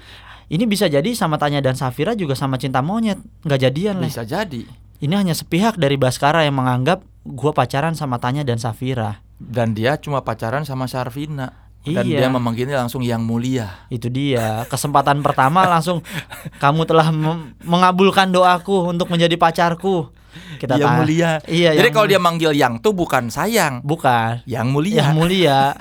Ini 0.49 0.65
bisa 0.65 0.89
jadi 0.89 1.05
sama 1.13 1.37
Tanya 1.37 1.61
dan 1.61 1.77
Safira 1.77 2.17
juga 2.17 2.33
sama 2.33 2.57
cinta 2.57 2.81
monyet, 2.81 3.21
nggak 3.45 3.59
jadian 3.69 4.01
lah. 4.01 4.09
Bisa 4.09 4.25
jadi. 4.25 4.65
Ini 4.99 5.13
hanya 5.13 5.37
sepihak 5.37 5.77
dari 5.77 5.95
Baskara 5.95 6.41
yang 6.43 6.57
menganggap 6.57 7.05
gua 7.29 7.53
pacaran 7.53 7.93
sama 7.93 8.17
Tanya 8.17 8.41
dan 8.41 8.57
Safira. 8.57 9.21
Dan 9.37 9.71
dia 9.71 9.95
cuma 9.95 10.19
pacaran 10.19 10.65
sama 10.65 10.85
Sarvina. 10.85 11.53
Dan 11.79 12.03
dia 12.03 12.27
Iya. 12.27 12.29
memanggilnya 12.29 12.75
langsung 12.75 12.99
yang 12.99 13.23
mulia. 13.23 13.87
Itu 13.87 14.11
dia. 14.11 14.67
Kesempatan 14.67 15.23
pertama 15.23 15.63
langsung 15.63 16.03
kamu 16.59 16.83
telah 16.83 17.07
mengabulkan 17.63 18.27
doaku 18.27 18.91
untuk 18.91 19.07
menjadi 19.07 19.39
pacarku. 19.39 20.11
Kita 20.59 20.75
yang 20.75 20.91
tanya- 20.91 20.99
mulia. 20.99 21.31
Iya, 21.47 21.73
Jadi 21.73 21.89
kalau 21.89 22.05
dia 22.05 22.19
manggil 22.19 22.51
yang 22.51 22.77
tuh 22.77 22.91
bukan 22.91 23.31
sayang, 23.31 23.79
bukan 23.81 24.43
yang 24.43 24.69
mulia. 24.69 25.01
yang 25.01 25.15
mulia. 25.15 25.59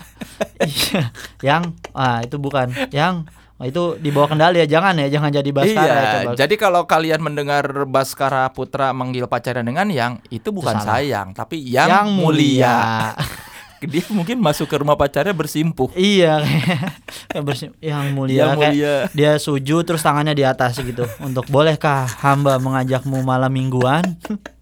Iya. 0.59 1.03
yang 1.41 1.63
ah 1.93 2.19
itu 2.21 2.35
bukan. 2.37 2.71
Yang 2.91 3.27
Oh, 3.59 3.67
itu 3.67 3.99
dibawa 3.99 4.31
kendali 4.31 4.63
ya, 4.63 4.71
jangan 4.71 4.95
ya, 4.95 5.11
jangan 5.11 5.35
jadi 5.35 5.51
Baskara 5.51 5.83
iya, 5.83 5.99
ya, 5.99 6.13
coba. 6.31 6.39
jadi 6.39 6.55
kalau 6.55 6.87
kalian 6.87 7.19
mendengar 7.19 7.67
Baskara 7.91 8.47
Putra 8.55 8.95
manggil 8.95 9.27
pacarnya 9.27 9.67
dengan 9.67 9.91
yang 9.91 10.23
itu 10.31 10.55
bukan 10.55 10.79
salah. 10.79 11.03
sayang, 11.03 11.35
tapi 11.35 11.59
yang, 11.59 11.91
Yang 11.91 12.07
mulia. 12.15 12.79
Dia 13.79 14.03
mungkin 14.11 14.43
masuk 14.43 14.67
ke 14.67 14.79
rumah 14.79 14.95
pacarnya 14.95 15.31
bersimpuh. 15.31 15.91
iya, 15.95 16.43
kayak 17.31 17.43
bersih, 17.43 17.71
yang 17.79 18.11
mulia, 18.11 18.47
Yang 18.47 18.51
kayak 18.59 18.75
mulia. 18.75 18.95
dia 19.11 19.33
sujud 19.39 19.83
terus 19.87 20.03
tangannya 20.03 20.35
di 20.35 20.43
atas 20.43 20.79
gitu. 20.79 21.07
Untuk 21.19 21.47
bolehkah 21.47 22.07
hamba 22.23 22.59
mengajakmu 22.59 23.23
malam 23.23 23.51
mingguan? 23.51 24.03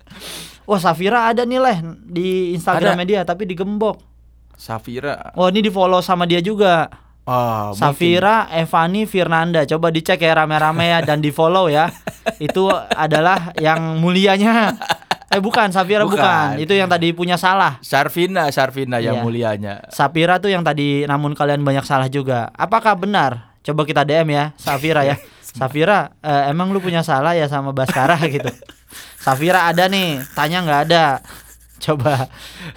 Wah, 0.68 0.76
Safira 0.76 1.32
ada 1.32 1.44
nih 1.44 1.56
leh 1.56 1.78
di 2.00 2.28
Instagram 2.52 2.96
media 2.96 3.24
tapi 3.24 3.44
digembok. 3.44 4.00
Safira. 4.52 5.32
Oh, 5.32 5.48
ini 5.48 5.64
di 5.64 5.72
follow 5.72 6.00
sama 6.00 6.24
dia 6.24 6.40
juga. 6.40 6.88
Oh, 7.26 7.74
mungkin. 7.74 7.80
Safira 7.82 8.46
Evani 8.54 9.02
Firnanda. 9.02 9.66
Coba 9.66 9.90
dicek 9.90 10.22
ya 10.22 10.38
rame-rame 10.38 10.86
ya 10.86 10.98
dan 11.02 11.18
di 11.18 11.34
follow 11.34 11.66
ya. 11.66 11.90
Itu 12.38 12.70
adalah 12.70 13.50
yang 13.58 13.98
mulianya. 13.98 14.78
Eh 15.26 15.42
bukan, 15.42 15.74
Safira 15.74 16.06
bukan. 16.06 16.22
Bukan. 16.22 16.62
Itu 16.62 16.70
yang 16.72 16.86
tadi 16.86 17.10
punya 17.10 17.34
salah. 17.34 17.82
Syarfina, 17.82 18.46
Syarfina 18.48 19.02
yang 19.02 19.18
Iya. 19.18 19.24
mulianya. 19.26 19.74
Safira 19.90 20.38
tuh 20.38 20.54
yang 20.54 20.62
tadi 20.62 21.02
namun 21.02 21.34
kalian 21.34 21.66
banyak 21.66 21.82
salah 21.82 22.06
juga. 22.06 22.54
Apakah 22.54 22.94
benar? 22.94 23.58
Coba 23.66 23.82
kita 23.82 24.06
DM 24.06 24.30
ya, 24.30 24.54
Safira 24.54 25.02
ya. 25.02 25.18
Safira, 25.42 26.14
eh, 26.22 26.54
emang 26.54 26.70
lu 26.70 26.78
punya 26.78 27.02
salah 27.02 27.34
ya 27.34 27.50
sama 27.50 27.74
Baskara 27.74 28.14
gitu. 28.30 28.54
Safira 29.18 29.66
ada 29.66 29.90
nih, 29.90 30.22
tanya 30.38 30.62
nggak 30.62 30.80
ada. 30.86 31.04
Coba. 31.82 32.30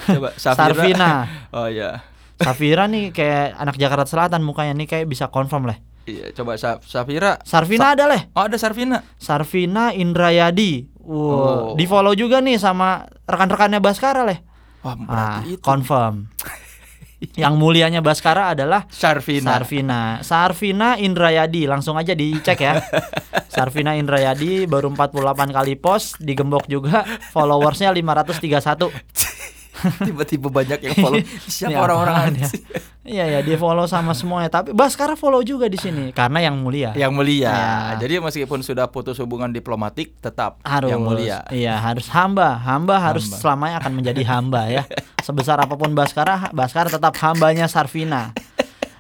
Coba 0.10 0.34
Safira. 0.34 0.74
Sarvina. 0.74 1.12
Oh 1.54 1.70
iya. 1.70 2.02
Safira 2.40 2.88
nih 2.88 3.12
kayak 3.12 3.54
anak 3.54 3.76
Jakarta 3.76 4.06
Selatan 4.06 4.42
mukanya 4.42 4.72
nih 4.74 4.88
kayak 4.88 5.06
bisa 5.06 5.28
confirm 5.28 5.68
lah. 5.68 5.78
Iya, 6.04 6.32
coba 6.34 6.56
Sa- 6.56 6.80
Safira. 6.82 7.38
Sarvina 7.44 7.94
ada 7.94 8.08
leh. 8.08 8.32
Oh, 8.32 8.42
ada 8.42 8.56
Sarvina. 8.56 9.04
Sarvina 9.16 9.92
Indrayadi. 9.92 10.88
Oh. 11.00 11.14
Wow, 11.14 11.76
di 11.76 11.86
follow 11.86 12.14
juga 12.14 12.40
nih 12.40 12.56
sama 12.56 13.06
rekan-rekannya 13.24 13.78
Baskara 13.78 14.24
leh. 14.24 14.40
Wah, 14.80 14.96
Ah, 14.96 14.98
berarti 14.98 15.54
itu 15.54 15.62
confirm. 15.62 16.16
Yang 17.36 17.54
mulianya 17.60 18.00
Baskara 18.00 18.56
adalah 18.56 18.88
Sarvina. 18.88 19.52
Sarvina. 19.52 20.02
Sarvina 20.24 20.96
Indrayadi, 20.96 21.68
langsung 21.68 22.00
aja 22.00 22.16
dicek 22.16 22.56
ya. 22.58 22.80
Sarvina 23.54 23.92
Indrayadi 23.94 24.64
baru 24.64 24.88
48 24.90 25.20
kali 25.52 25.76
post, 25.76 26.16
digembok 26.18 26.64
juga, 26.66 27.04
followersnya 27.30 27.92
531. 27.92 28.88
Tiba-tiba 30.08 30.48
banyak 30.48 30.80
yang 30.82 30.96
follow. 30.98 31.20
Siapa 31.50 31.80
orang-orang 31.80 32.36
ya? 32.36 32.48
sih? 32.48 32.62
Iya 33.04 33.26
ya, 33.26 33.40
dia 33.42 33.58
follow 33.58 33.90
sama 33.90 34.14
semuanya. 34.14 34.52
Tapi 34.52 34.70
Baskara 34.72 35.18
follow 35.18 35.42
juga 35.42 35.66
di 35.66 35.80
sini 35.80 36.14
karena 36.14 36.46
yang 36.46 36.60
mulia. 36.60 36.94
Yang 36.94 37.12
mulia. 37.12 37.50
Ya. 37.50 37.72
Jadi 37.98 38.22
meskipun 38.22 38.62
sudah 38.62 38.86
putus 38.88 39.18
hubungan 39.18 39.50
diplomatik, 39.50 40.20
tetap 40.20 40.62
harus 40.62 40.92
yang 40.94 41.02
mulia. 41.02 41.42
Iya, 41.50 41.80
harus 41.80 42.06
hamba. 42.12 42.60
Hamba 42.60 43.02
harus 43.02 43.26
Hamba. 43.26 43.38
selamanya 43.42 43.76
akan 43.82 43.92
menjadi 43.98 44.22
hamba 44.30 44.62
ya. 44.70 44.84
Sebesar 45.26 45.58
apa 45.58 45.74
pun 45.74 45.96
Baskara, 45.98 46.54
Baskara 46.54 46.88
tetap 46.88 47.18
hambanya 47.24 47.66
Sarvina. 47.66 48.32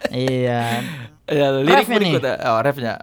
iya. 0.09 0.81
Ya, 1.29 1.47
lirik 1.53 1.85
Refnya 1.85 1.97
nih. 2.01 2.13
berikutnya. 2.17 2.35
Oh, 2.49 2.59
refnya. 2.65 2.93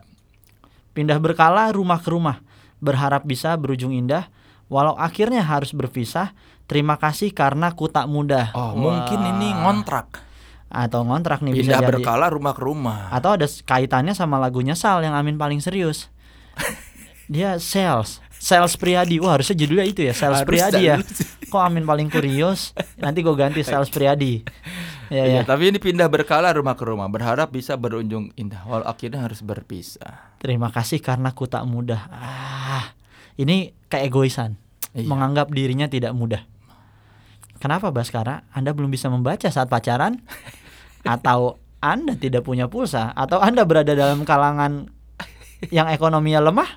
Pindah 0.91 1.19
berkala 1.23 1.71
rumah 1.71 2.03
ke 2.03 2.09
rumah, 2.11 2.43
berharap 2.83 3.23
bisa 3.23 3.55
berujung 3.55 3.95
indah, 3.95 4.27
walau 4.67 4.95
akhirnya 4.95 5.43
harus 5.43 5.71
berpisah. 5.71 6.33
Terima 6.67 6.99
kasih 6.99 7.31
karena 7.31 7.71
ku 7.73 7.87
tak 7.87 8.07
mudah. 8.07 8.51
Oh, 8.51 8.75
Wah. 8.75 8.75
mungkin 8.75 9.21
ini 9.35 9.55
ngontrak. 9.55 10.27
atau 10.67 11.07
ngontrak 11.07 11.47
nih 11.47 11.55
Pindah 11.55 11.63
bisa 11.63 11.79
jadi. 11.79 11.89
berkala 11.95 12.27
rumah 12.27 12.51
ke 12.51 12.59
rumah. 12.61 13.07
Atau 13.09 13.39
ada 13.39 13.47
kaitannya 13.47 14.13
sama 14.13 14.35
lagunya 14.37 14.75
Sal 14.75 14.99
yang 14.99 15.15
Amin 15.15 15.39
paling 15.39 15.63
serius. 15.63 16.11
Dia 17.33 17.63
sales, 17.63 18.19
sales 18.35 18.75
Priadi. 18.75 19.23
Wah 19.23 19.39
harusnya 19.39 19.55
judulnya 19.55 19.87
itu 19.87 20.03
ya, 20.03 20.11
sales 20.11 20.43
Harus 20.43 20.51
Priadi 20.51 20.83
ya. 20.85 20.99
Kok 21.55 21.63
Amin 21.63 21.87
paling 21.87 22.11
kurios? 22.11 22.75
Nanti 22.99 23.23
gue 23.23 23.35
ganti 23.35 23.63
sales 23.63 23.87
Priadi. 23.89 24.43
Ya 25.07 25.23
Iya, 25.23 25.35
ya. 25.39 25.43
tapi 25.47 25.71
ini 25.71 25.79
pindah 25.79 26.11
berkala 26.11 26.51
rumah 26.51 26.75
ke 26.75 26.83
rumah, 26.83 27.07
berharap 27.07 27.55
bisa 27.55 27.79
berujung 27.79 28.35
indah, 28.35 28.67
walau 28.67 28.83
akhirnya 28.83 29.23
harus 29.23 29.39
berpisah. 29.39 30.35
Terima 30.43 30.75
kasih 30.75 30.99
karena 30.99 31.31
ku 31.31 31.47
tak 31.47 31.63
mudah. 31.63 32.11
Ah, 32.11 32.91
ini 33.37 33.73
keegoisan. 33.93 34.57
Iya. 34.97 35.07
Menganggap 35.09 35.53
dirinya 35.53 35.87
tidak 35.87 36.17
mudah. 36.17 36.43
Kenapa 37.57 37.89
Baskara? 37.93 38.45
Anda 38.53 38.73
belum 38.77 38.93
bisa 38.93 39.09
membaca 39.09 39.49
saat 39.49 39.69
pacaran? 39.69 40.21
Atau 41.05 41.61
Anda 41.81 42.17
tidak 42.17 42.45
punya 42.45 42.69
pulsa? 42.69 43.13
Atau 43.17 43.41
Anda 43.41 43.65
berada 43.65 43.93
dalam 43.93 44.25
kalangan 44.25 44.89
yang 45.73 45.89
ekonominya 45.89 46.41
lemah? 46.45 46.69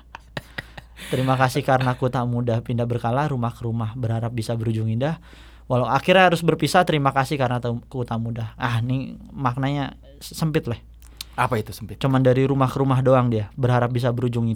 Terima 1.08 1.34
kasih 1.34 1.64
karena 1.64 1.96
ku 1.96 2.12
tak 2.12 2.28
mudah 2.28 2.60
pindah 2.60 2.84
berkala 2.84 3.24
rumah 3.26 3.50
ke 3.50 3.64
rumah 3.64 3.96
berharap 3.96 4.30
bisa 4.36 4.52
berujung 4.54 4.86
indah. 4.86 5.18
Walau 5.64 5.86
akhirnya 5.88 6.28
harus 6.28 6.42
berpisah, 6.42 6.82
terima 6.84 7.14
kasih 7.14 7.40
karena 7.40 7.62
ta- 7.62 7.72
ku 7.88 8.04
tak 8.04 8.20
mudah. 8.20 8.52
Ah, 8.60 8.82
ini 8.82 9.16
maknanya 9.32 9.96
sempit 10.20 10.68
lah. 10.68 10.76
Apa 11.40 11.56
itu 11.56 11.72
sempit? 11.72 11.96
Cuman 11.96 12.20
dari 12.20 12.44
rumah 12.44 12.68
ke 12.68 12.76
rumah 12.76 13.00
doang 13.00 13.32
dia 13.32 13.48
berharap 13.56 13.88
bisa 13.94 14.12
berujung 14.12 14.50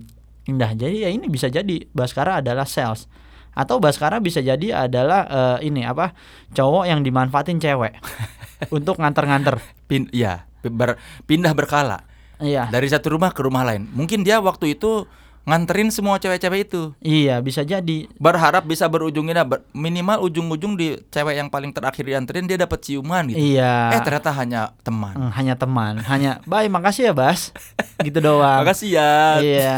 indah. 0.44 0.72
Jadi 0.72 1.02
ya 1.02 1.08
ini 1.08 1.26
bisa 1.26 1.46
jadi 1.46 1.84
Baskara 1.90 2.38
adalah 2.38 2.64
sales 2.64 3.08
atau 3.50 3.78
Baskara 3.78 4.18
bisa 4.18 4.38
jadi 4.38 4.84
adalah 4.84 5.24
eh, 5.60 5.66
ini 5.66 5.82
apa 5.82 6.10
cowok 6.50 6.84
yang 6.84 7.00
dimanfaatin 7.00 7.56
cewek 7.56 7.94
untuk 8.76 8.98
nganter-nganter. 8.98 9.58
Pin, 9.84 10.08
ya, 10.10 10.44
ber- 10.62 10.96
pindah 11.24 11.52
berkala 11.52 12.02
Iya. 12.34 12.66
dari 12.66 12.88
satu 12.88 13.14
rumah 13.14 13.30
ke 13.30 13.40
rumah 13.40 13.62
lain. 13.62 13.86
Mungkin 13.90 14.20
dia 14.20 14.40
waktu 14.40 14.74
itu 14.74 15.06
nganterin 15.44 15.92
semua 15.92 16.16
cewek-cewek 16.16 16.66
itu. 16.66 16.96
Iya, 16.98 17.38
bisa 17.38 17.60
jadi. 17.62 18.08
Berharap 18.16 18.64
bisa 18.64 18.88
berujung 18.88 19.28
indah, 19.28 19.44
ber- 19.44 19.62
minimal 19.70 20.24
ujung-ujung 20.24 20.74
di 20.74 20.98
cewek 21.08 21.36
yang 21.36 21.46
paling 21.46 21.70
terakhir 21.70 22.00
dianterin 22.02 22.48
dia 22.48 22.56
dapat 22.56 22.80
ciuman 22.80 23.28
gitu. 23.28 23.38
Iya. 23.38 23.92
Eh 23.92 24.00
ternyata 24.00 24.32
hanya 24.32 24.72
teman. 24.80 25.14
Hmm, 25.14 25.30
hanya 25.30 25.54
teman, 25.54 26.00
hanya 26.02 26.40
bye 26.42 26.66
makasih 26.66 27.06
ya 27.06 27.14
Bas. 27.14 27.52
Gitu 28.02 28.18
doang. 28.18 28.64
Makasih 28.64 28.98
ya. 28.98 29.14
Iya. 29.38 29.74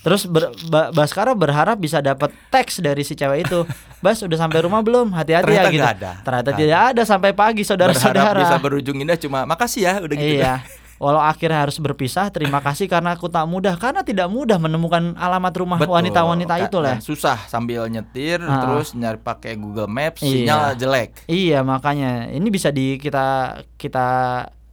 Terus 0.00 0.24
ber, 0.24 0.48
Ba- 0.66 0.88
Baskara 0.90 1.32
berharap 1.32 1.76
bisa 1.76 2.00
dapat 2.00 2.32
teks 2.48 2.80
dari 2.80 3.00
si 3.00 3.12
cewek 3.12 3.44
itu. 3.44 3.68
Bas 4.00 4.16
udah 4.16 4.38
sampai 4.38 4.64
rumah 4.64 4.80
belum? 4.80 5.12
Hati-hati 5.12 5.52
ya 5.52 5.68
gitu. 5.68 5.84
ada. 5.84 6.16
Ternyata 6.20 6.50
tidak 6.54 6.80
ada 6.90 7.02
sampai 7.04 7.30
pagi 7.30 7.60
Berharap 7.60 7.92
saudara-saudara. 7.92 8.40
bisa 8.40 8.56
berujung 8.56 8.96
indah 8.96 9.14
cuma 9.14 9.44
makasih 9.44 9.84
ya 9.84 9.92
udah 9.98 10.16
gitu. 10.16 10.40
Iya. 10.40 10.64
Walau 10.96 11.16
akhirnya 11.18 11.64
harus 11.64 11.76
berpisah, 11.76 12.28
terima 12.28 12.60
kasih 12.60 12.84
karena 12.84 13.12
aku 13.12 13.24
tak 13.26 13.44
mudah 13.44 13.72
karena 13.74 14.00
tidak 14.00 14.28
mudah 14.28 14.56
menemukan 14.56 15.16
alamat 15.16 15.52
rumah 15.54 15.80
wanita-wanita 15.80 16.60
itu 16.60 16.76
lah. 16.76 16.96
dan 16.96 17.00
Susah 17.00 17.40
sambil 17.44 17.88
nyetir 17.88 18.36
Ah. 18.38 18.60
terus 18.60 18.92
nyari 18.92 19.16
pakai 19.16 19.56
Google 19.56 19.88
Maps 19.88 20.20
Iya. 20.20 20.28
sinyal 20.30 20.62
jelek. 20.76 21.10
Iya, 21.24 21.60
makanya 21.60 22.28
ini 22.28 22.48
bisa 22.48 22.68
di 22.68 22.96
kita 22.96 23.24
kita 23.76 24.06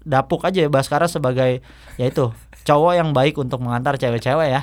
dapuk 0.03 0.43
aja 0.43 0.63
ya 0.63 0.67
Baskara 0.67 1.07
sebagai 1.07 1.63
yaitu 1.95 2.31
cowok 2.63 2.93
yang 2.93 3.11
baik 3.11 3.35
untuk 3.35 3.59
mengantar 3.59 3.95
cewek-cewek 3.95 4.47
ya. 4.49 4.61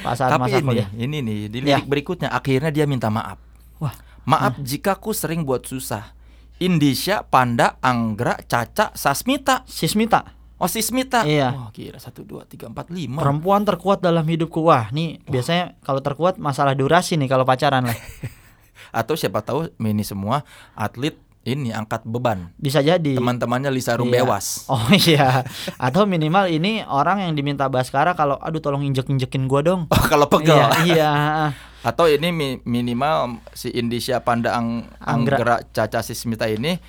Pas 0.00 0.14
saat 0.14 0.30
Tapi 0.30 0.48
ini, 0.50 0.62
kuliah. 0.62 0.88
ini 0.94 1.16
nih 1.18 1.38
di 1.46 1.58
Ya. 1.60 1.76
lirik 1.76 1.86
berikutnya 1.86 2.28
akhirnya 2.28 2.68
dia 2.68 2.84
minta 2.84 3.08
maaf. 3.08 3.36
Wah. 3.78 3.92
Maaf 4.24 4.56
jika 4.58 4.96
ku 4.96 5.12
sering 5.12 5.44
buat 5.44 5.62
susah. 5.62 6.16
Indisha, 6.56 7.26
Panda, 7.26 7.76
Anggra, 7.78 8.38
Caca, 8.40 8.94
Sasmita. 8.94 9.66
Sismita, 9.66 10.22
Oh 10.54 10.70
Sismita. 10.70 11.26
Iya. 11.26 11.50
Wah 11.50 11.68
kira 11.68 11.98
satu 11.98 12.22
dua 12.22 12.46
tiga 12.46 12.70
empat 12.70 12.88
lima. 12.88 13.18
perempuan 13.18 13.66
terkuat 13.66 14.00
dalam 14.00 14.22
hidupku. 14.22 14.62
Wah, 14.62 14.88
nih 14.88 15.18
biasanya 15.26 15.74
kalau 15.82 15.98
terkuat 15.98 16.38
masalah 16.38 16.72
durasi 16.72 17.18
nih 17.18 17.26
kalau 17.26 17.42
pacaran 17.42 17.84
lah. 17.84 17.98
Atau 18.94 19.18
siapa 19.18 19.42
tahu 19.42 19.74
ini 19.76 20.06
semua 20.06 20.46
atlet 20.72 21.18
ini 21.44 21.70
angkat 21.70 22.02
beban. 22.02 22.50
Bisa 22.56 22.80
jadi. 22.80 23.14
Teman-temannya 23.14 23.68
Lisa 23.68 23.92
Iya. 23.92 24.00
Rumbewas. 24.00 24.64
Oh 24.66 24.80
iya. 25.06 25.44
Atau 25.76 26.04
minimal 26.04 26.48
ini 26.48 26.82
orang 26.82 27.20
yang 27.20 27.32
diminta 27.32 27.68
Baskara 27.68 28.12
kalau 28.12 28.36
aduh 28.36 28.58
tolong 28.58 28.82
injek-injekin 28.82 29.44
gua 29.44 29.60
dong. 29.60 29.80
Oh 29.86 30.04
kalau 30.04 30.26
pegel. 30.26 30.56
Iya, 30.56 30.68
iya. 30.84 31.12
Atau 31.84 32.08
ini 32.08 32.28
mi- 32.28 32.60
minimal 32.60 33.14
si 33.52 33.68
Indisha 33.70 34.18
Panda 34.18 34.52
Ang 34.52 34.88
Anggra. 34.98 35.36
Anggra 35.36 35.56
Caca 35.66 36.00
Sismita 36.00 36.48
ini 36.48 36.80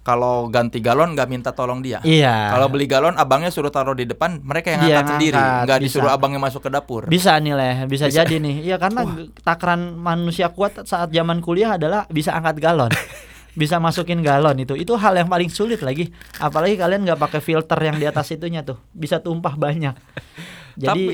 kalau 0.00 0.52
ganti 0.52 0.84
galon 0.84 1.16
nggak 1.16 1.24
minta 1.26 1.50
tolong 1.50 1.80
dia. 1.80 2.04
Iya. 2.04 2.52
Kalau 2.52 2.68
beli 2.68 2.84
galon 2.84 3.16
abangnya 3.16 3.48
suruh 3.48 3.72
taruh 3.72 3.96
di 3.96 4.04
depan, 4.04 4.36
mereka 4.38 4.68
yang 4.68 4.84
Dia 4.84 4.94
angkat 4.94 5.08
sendiri, 5.10 5.40
nggak 5.64 5.78
bisa. 5.80 5.84
disuruh 5.88 6.12
abangnya 6.12 6.36
masuk 6.38 6.60
ke 6.60 6.68
dapur. 6.68 7.08
Bisa 7.08 7.40
nih 7.40 7.56
leh, 7.56 7.88
bisa, 7.88 8.12
jadi 8.12 8.36
nih. 8.36 8.68
Iya 8.68 8.76
karena 8.76 9.00
g- 9.08 9.32
takaran 9.40 9.96
manusia 9.96 10.52
kuat 10.52 10.76
saat 10.84 11.08
zaman 11.08 11.40
kuliah 11.40 11.80
adalah 11.80 12.04
bisa 12.06 12.36
angkat 12.36 12.60
galon. 12.60 12.92
Bisa 13.54 13.78
masukin 13.78 14.20
galon 14.20 14.58
itu. 14.58 14.74
Itu 14.74 14.98
hal 14.98 15.14
yang 15.14 15.30
paling 15.30 15.48
sulit 15.48 15.80
lagi. 15.80 16.10
Apalagi 16.38 16.74
kalian 16.74 17.06
nggak 17.06 17.18
pakai 17.18 17.40
filter 17.40 17.78
yang 17.80 17.96
di 17.96 18.06
atas 18.06 18.30
itunya 18.30 18.62
tuh. 18.62 18.78
Bisa 18.90 19.22
tumpah 19.22 19.54
banyak. 19.54 19.94
Jadi 20.74 20.90
Tapi 20.90 21.04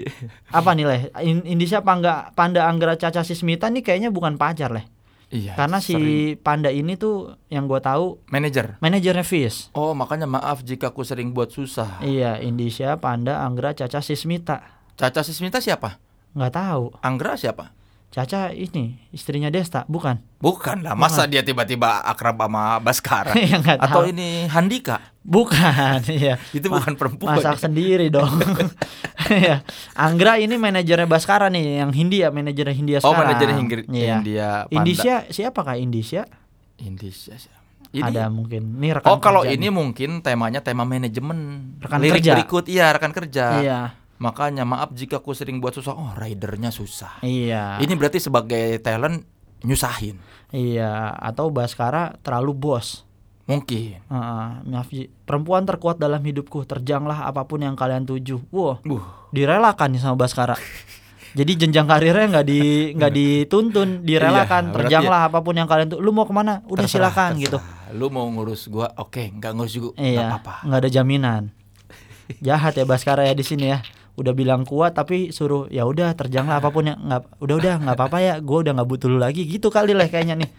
apa 0.58 0.70
nih 0.72 0.86
leh? 0.86 1.00
In- 1.26 1.46
Indisha 1.46 1.82
Pangga 1.82 2.30
Panda 2.38 2.70
Anggra 2.70 2.94
Caca 2.94 3.26
Sismita 3.26 3.66
nih 3.66 3.82
kayaknya 3.82 4.14
bukan 4.14 4.38
pacar 4.38 4.70
leh. 4.70 4.86
Iya. 5.30 5.54
Karena 5.54 5.78
si 5.78 5.94
sering. 5.94 6.42
Panda 6.42 6.70
ini 6.74 6.98
tuh 6.98 7.38
yang 7.50 7.70
gua 7.70 7.78
tahu 7.78 8.18
manajer. 8.30 8.78
manajernya 8.82 9.22
Fish. 9.22 9.70
Oh, 9.74 9.94
makanya 9.94 10.26
maaf 10.26 10.62
jika 10.66 10.90
aku 10.90 11.06
sering 11.06 11.30
buat 11.30 11.54
susah. 11.54 12.02
Iya, 12.02 12.42
Indonesia, 12.42 12.98
Panda, 12.98 13.38
Anggra, 13.46 13.70
Caca, 13.70 14.02
Sismita. 14.02 14.82
Caca 14.98 15.22
Sismita 15.22 15.62
siapa? 15.62 16.02
Nggak 16.34 16.50
tahu. 16.54 16.84
Anggra 16.98 17.38
siapa? 17.38 17.70
Caca 18.10 18.50
ini 18.50 18.98
istrinya 19.10 19.46
Desta, 19.48 19.86
bukan? 19.86 20.18
Bukan 20.36 20.82
lah, 20.82 20.98
masa 20.98 21.24
dia 21.24 21.40
tiba-tiba 21.40 22.02
akrab 22.02 22.34
sama 22.36 22.76
Baskara? 22.76 23.30
Nggak 23.62 23.78
Atau 23.78 24.02
tahu. 24.02 24.10
ini 24.10 24.50
Handika? 24.50 24.98
Bukan, 25.22 26.02
iya. 26.10 26.34
Itu 26.50 26.66
Ma- 26.66 26.82
bukan 26.82 26.98
perempuan. 26.98 27.38
Masak 27.38 27.62
sendiri 27.62 28.10
dong. 28.10 28.30
Iya. 29.30 29.62
Anggra 29.94 30.36
ini 30.36 30.58
manajernya 30.58 31.06
Baskara 31.06 31.46
nih, 31.46 31.78
yang 31.78 31.92
Hindia, 31.92 32.34
manajernya 32.34 32.74
Hindia 32.74 32.98
Oh, 32.98 33.14
sekarang. 33.14 33.30
manajer 33.30 33.48
Hinggir, 33.52 33.80
Iya. 33.86 34.16
India 34.16 34.48
Panda. 34.64 34.74
Indonesia 34.74 35.14
siapa 35.30 35.60
kak 35.62 35.78
Indonesia? 35.78 36.22
Indonesia? 36.76 37.36
Ini 37.90 38.02
Ada 38.02 38.26
mungkin. 38.26 38.74
Ini 38.74 38.88
rekan 38.92 39.06
Oh, 39.06 39.18
kalau 39.18 39.42
kerja 39.42 39.54
ini 39.54 39.66
nih. 39.66 39.70
mungkin 39.70 40.10
temanya 40.18 40.58
tema 40.58 40.82
manajemen. 40.82 41.38
Rekan 41.78 41.98
Lirik 42.00 42.18
kerja. 42.18 42.32
berikut 42.34 42.64
iya 42.66 42.90
rekan 42.90 43.12
kerja. 43.12 43.46
Iya. 43.56 43.80
Makanya 44.20 44.62
maaf 44.62 44.92
jika 44.92 45.16
aku 45.16 45.32
sering 45.32 45.58
buat 45.58 45.72
susah. 45.72 45.96
Oh, 45.96 46.12
ridernya 46.12 46.68
susah. 46.68 47.24
Iya. 47.24 47.80
Ini 47.80 47.92
berarti 47.96 48.20
sebagai 48.20 48.76
talent 48.78 49.24
nyusahin. 49.64 50.20
Iya, 50.50 51.16
atau 51.16 51.48
Baskara 51.48 52.20
terlalu 52.20 52.52
bos. 52.52 53.08
Mungkin. 53.48 53.98
Heeh, 53.98 54.48
maaf 54.62 54.92
perempuan 55.24 55.64
terkuat 55.64 55.96
dalam 55.96 56.20
hidupku, 56.20 56.62
terjanglah 56.62 57.26
apa 57.26 57.48
pun 57.48 57.58
yang 57.58 57.74
kalian 57.74 58.04
tuju. 58.04 58.44
Wah, 58.52 58.78
Buh. 58.80 59.02
direlakan 59.32 59.96
nih 59.96 60.00
sama 60.00 60.14
Baskara. 60.14 60.54
Jadi 61.30 61.52
jenjang 61.56 61.86
karirnya 61.86 62.26
nggak 62.28 62.46
di 62.46 62.60
nggak 62.92 63.12
dituntun, 63.12 64.02
direlakan. 64.02 64.68
Iya, 64.68 64.74
terjanglah 64.76 65.20
apa 65.30 65.38
pun 65.40 65.54
yang 65.54 65.66
kalian 65.66 65.88
tuh. 65.88 65.98
Lu 65.98 66.10
mau 66.10 66.26
ke 66.26 66.34
mana? 66.34 66.60
Udah 66.66 66.84
Terserah, 66.84 67.10
silakan 67.10 67.30
gitu. 67.38 67.56
terserah. 67.56 67.94
Lu 67.94 68.06
mau 68.10 68.26
ngurus 68.26 68.66
gua, 68.66 68.90
oke, 68.94 69.32
nggak 69.32 69.52
ngurus 69.54 69.72
juga, 69.72 69.88
nggak 69.94 70.10
Iya, 70.10 70.26
apa-apa. 70.28 70.54
nggak 70.66 70.78
ada 70.78 70.90
jaminan. 70.90 71.42
Jahat 72.46 72.74
ya 72.74 72.84
Baskara 72.84 73.24
ya 73.24 73.34
di 73.34 73.42
sini 73.42 73.66
ya. 73.66 73.78
Udah 74.18 74.32
bilang 74.32 74.66
kuat 74.66 74.94
tapi 74.94 75.30
suruh 75.30 75.70
ya 75.70 75.86
udah 75.86 76.12
terjanglah 76.12 76.58
apa 76.58 76.68
pun 76.68 76.88
yang 76.88 76.98
nggak 76.98 77.40
udah 77.40 77.54
udah 77.56 77.74
nggak 77.86 77.96
apa-apa 77.96 78.18
ya. 78.20 78.34
Gue 78.42 78.66
udah 78.66 78.72
nggak 78.76 78.88
butuh 78.88 79.08
lu 79.08 79.18
lagi 79.18 79.46
gitu 79.46 79.70
kali 79.70 79.94
lah 79.94 80.10
kayaknya 80.10 80.44
nih. 80.44 80.50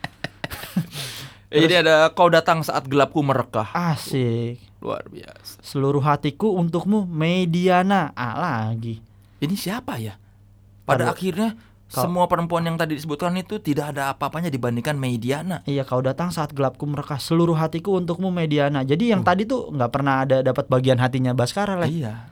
Eh, 1.52 1.60
Jadi 1.68 1.84
ada 1.84 2.10
kau 2.16 2.32
datang 2.32 2.64
saat 2.64 2.88
gelapku 2.88 3.20
merekah. 3.22 3.70
Asik. 3.76 4.62
Luar 4.82 5.06
biasa. 5.06 5.62
Seluruh 5.62 6.02
hatiku 6.02 6.58
untukmu 6.58 7.06
Mediana. 7.06 8.16
Ah 8.18 8.34
lagi. 8.40 8.98
Ini 9.38 9.54
siapa 9.54 10.00
ya? 10.02 10.18
Pada 10.88 11.10
Aduh. 11.10 11.14
akhirnya 11.14 11.50
Kau- 11.92 12.08
semua 12.08 12.24
perempuan 12.32 12.64
yang 12.64 12.80
tadi 12.80 12.96
disebutkan 12.96 13.36
itu 13.36 13.60
tidak 13.60 13.92
ada 13.92 14.16
apa-apanya 14.16 14.48
dibandingkan 14.48 14.96
Mediana. 14.96 15.60
Iya 15.68 15.84
kau 15.84 16.00
datang 16.00 16.32
saat 16.32 16.56
gelapku 16.56 16.88
merekah 16.88 17.20
seluruh 17.20 17.60
hatiku 17.60 18.00
untukmu 18.00 18.32
Mediana. 18.32 18.88
Jadi 18.88 19.12
yang 19.12 19.28
tadi 19.28 19.44
tuh 19.44 19.76
nggak 19.76 19.92
pernah 19.92 20.24
ada 20.24 20.40
dapat 20.40 20.72
bagian 20.72 21.04
hatinya 21.04 21.36
Baskara 21.36 21.76
lah. 21.76 21.92
Iya. 21.92 22.31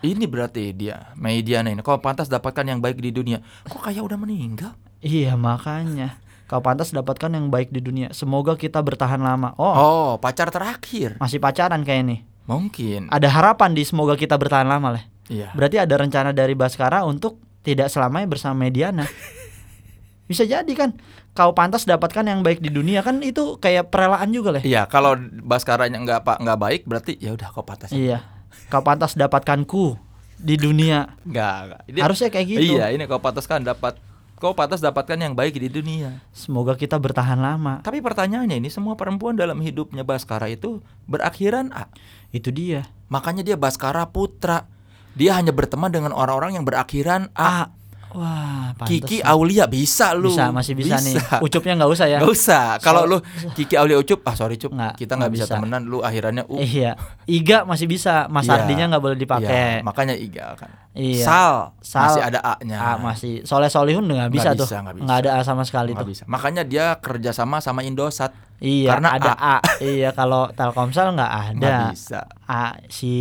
Ini 0.00 0.28
berarti 0.28 0.70
dia 0.70 1.12
Mediana 1.14 1.72
ini. 1.72 1.80
Kau 1.80 1.96
pantas 1.96 2.28
dapatkan 2.28 2.62
yang 2.62 2.80
baik 2.80 3.00
di 3.00 3.10
dunia. 3.10 3.40
Kok 3.64 3.80
kayak 3.82 4.04
udah 4.04 4.18
meninggal? 4.20 4.76
Iya 5.00 5.34
makanya. 5.34 6.20
Kau 6.46 6.60
pantas 6.60 6.92
dapatkan 6.92 7.32
yang 7.32 7.48
baik 7.48 7.72
di 7.72 7.80
dunia. 7.80 8.12
Semoga 8.12 8.54
kita 8.54 8.78
bertahan 8.78 9.18
lama. 9.18 9.56
Oh, 9.56 9.72
Oh, 9.72 10.10
pacar 10.16 10.52
terakhir. 10.52 11.18
masih 11.18 11.40
pacaran 11.40 11.82
kayak 11.82 12.04
nih. 12.06 12.20
Mungkin. 12.46 13.10
Ada 13.10 13.26
harapan 13.26 13.74
di 13.74 13.82
semoga 13.82 14.14
kita 14.14 14.38
bertahan 14.38 14.68
lama 14.68 14.94
lah. 14.94 15.04
Iya. 15.26 15.50
Berarti 15.56 15.82
ada 15.82 15.94
rencana 15.96 16.30
dari 16.30 16.54
Baskara 16.54 17.02
untuk 17.02 17.42
tidak 17.66 17.90
selamanya 17.90 18.30
bersama 18.30 18.62
Mediana. 18.62 19.02
Bisa 20.30 20.42
jadi 20.42 20.70
kan. 20.76 20.94
Kau 21.34 21.50
pantas 21.52 21.84
dapatkan 21.84 22.22
yang 22.22 22.40
baik 22.40 22.62
di 22.62 22.70
dunia 22.70 23.02
kan 23.02 23.18
itu 23.20 23.58
kayak 23.58 23.90
perelaan 23.90 24.30
juga 24.30 24.56
lah. 24.56 24.62
Iya, 24.62 24.86
kalau 24.86 25.18
Baskaranya 25.42 25.98
nggak 25.98 26.20
pak 26.22 26.36
nggak 26.40 26.58
baik 26.58 26.82
berarti 26.86 27.18
ya 27.18 27.34
udah 27.34 27.48
kau 27.50 27.66
pantas. 27.66 27.90
Iya. 27.90 28.22
Kau 28.66 28.82
pantas 28.82 29.14
dapatkanku 29.14 29.94
di 30.36 30.54
dunia. 30.58 31.16
Nggak, 31.22 31.56
nggak. 31.66 31.80
Ini- 31.90 32.02
Harusnya 32.02 32.28
kayak 32.28 32.46
gitu. 32.50 32.74
Iya, 32.76 32.92
ini 32.92 33.06
kau 33.06 33.22
pantas 33.22 33.46
kan 33.46 33.62
dapat 33.62 33.96
kau 34.36 34.52
pantas 34.52 34.84
dapatkan 34.84 35.16
yang 35.16 35.32
baik 35.32 35.56
di 35.56 35.70
dunia. 35.72 36.20
Semoga 36.34 36.76
kita 36.76 37.00
bertahan 37.00 37.40
lama. 37.40 37.80
Tapi 37.80 38.04
pertanyaannya 38.04 38.60
ini 38.60 38.68
semua 38.68 38.98
perempuan 38.98 39.32
dalam 39.32 39.56
hidupnya 39.62 40.04
Baskara 40.04 40.50
itu 40.52 40.84
berakhiran 41.08 41.72
A. 41.72 41.88
Itu 42.34 42.52
dia. 42.52 42.84
Makanya 43.08 43.46
dia 43.46 43.56
Baskara 43.56 44.04
Putra. 44.10 44.68
Dia 45.16 45.40
hanya 45.40 45.54
berteman 45.56 45.88
dengan 45.88 46.12
orang-orang 46.12 46.60
yang 46.60 46.68
berakhiran 46.68 47.32
A. 47.32 47.72
Wah, 48.12 48.70
pantas. 48.72 48.88
Kiki 48.88 49.18
Aulia 49.20 49.64
bisa 49.64 50.12
lu. 50.12 50.28
bisa 50.28 50.48
masih 50.48 50.72
bisa, 50.72 50.96
nih. 50.98 51.18
Ucupnya 51.38 51.74
nggak 51.74 51.90
usah 51.90 52.06
ya. 52.06 52.18
Nggak 52.18 52.32
usah. 52.32 52.66
Kalau 52.78 53.02
So- 53.02 53.10
lu 53.10 53.18
Kiki 53.52 53.74
Aulia 53.74 53.96
Ucup, 53.96 54.22
ah 54.22 54.32
sorry 54.32 54.56
Cup, 54.56 54.70
Nggak, 54.70 54.96
kita 54.96 55.12
nggak 55.14 55.30
bisa, 55.30 55.44
bisa. 55.44 55.54
temenan. 55.54 55.82
Lu 55.84 56.00
akhirannya 56.00 56.44
U. 56.46 56.56
Iya. 56.56 56.96
Iga 57.24 57.62
masih 57.62 57.86
bisa. 57.86 58.24
Mas 58.26 58.44
Iya. 58.44 58.56
Ardinya 58.56 58.84
nggak 58.88 59.02
boleh 59.02 59.16
dipakai. 59.16 59.50
Iya, 59.72 59.82
makanya 59.82 60.14
Iga 60.14 60.54
kan. 60.54 60.70
Iya. 60.92 61.24
Sal, 61.24 61.54
Sal. 61.78 62.02
masih 62.08 62.22
ada 62.24 62.40
A-nya. 62.40 62.78
Ah, 62.78 62.96
masih 62.96 63.42
Soleh 63.42 63.68
Solihun 63.68 64.00
nggak 64.02 64.30
bisa 64.30 64.50
Nggak 64.50 64.56
tuh. 64.56 64.66
bisa, 64.66 64.76
nggak 64.80 64.94
bisa. 64.94 65.04
Nggak 65.04 65.18
ada 65.18 65.30
A 65.30 65.40
sama 65.42 65.62
sekali 65.62 65.90
Nggak 65.92 66.00
tuh. 66.00 66.08
bisa. 66.08 66.22
Makanya 66.24 66.62
dia 66.62 66.86
kerjasama 66.96 67.58
sama 67.58 67.80
Indosat. 67.80 68.32
Iya, 68.56 68.96
Karena 68.96 69.08
ada 69.12 69.32
A. 69.36 69.56
iya, 69.78 70.10
kalau 70.10 70.48
Telkomsel 70.48 71.12
nggak 71.12 71.32
ada. 71.44 71.52
Nggak 71.52 71.80
bisa. 71.92 72.20
A 72.42 72.80
si 72.88 73.12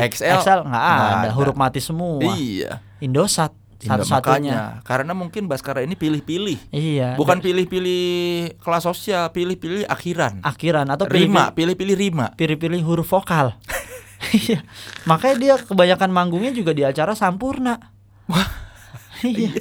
XL 0.00 0.64
nggak 0.64 0.84
ada. 0.96 1.12
ada. 1.20 1.28
huruf 1.36 1.52
mati 1.52 1.78
semua. 1.78 2.24
Iya. 2.24 2.80
Indosat 2.98 3.52
Indo- 3.52 3.67
satu-satunya. 3.78 4.18
makanya 4.18 4.58
karena 4.82 5.12
mungkin 5.14 5.46
Baskara 5.46 5.86
ini 5.86 5.94
pilih-pilih. 5.94 6.58
Iya. 6.74 7.14
Bukan 7.14 7.38
pilih-pilih 7.38 8.58
kelas 8.58 8.82
sosial, 8.82 9.30
pilih-pilih 9.30 9.86
akhiran. 9.86 10.42
akhiran 10.42 10.90
atau 10.90 11.06
Rima, 11.06 11.54
pilih 11.54 11.78
pilih-pilih 11.78 11.96
rima. 11.96 12.26
pilih-pilih 12.34 12.82
huruf 12.82 13.10
vokal. 13.10 13.54
Iya. 14.34 14.66
Makanya 15.06 15.36
dia 15.38 15.54
kebanyakan 15.62 16.10
manggungnya 16.10 16.50
juga 16.50 16.74
di 16.74 16.82
acara 16.82 17.14
Sampurna. 17.14 17.78
Wah. 18.26 18.50
iya. 19.22 19.54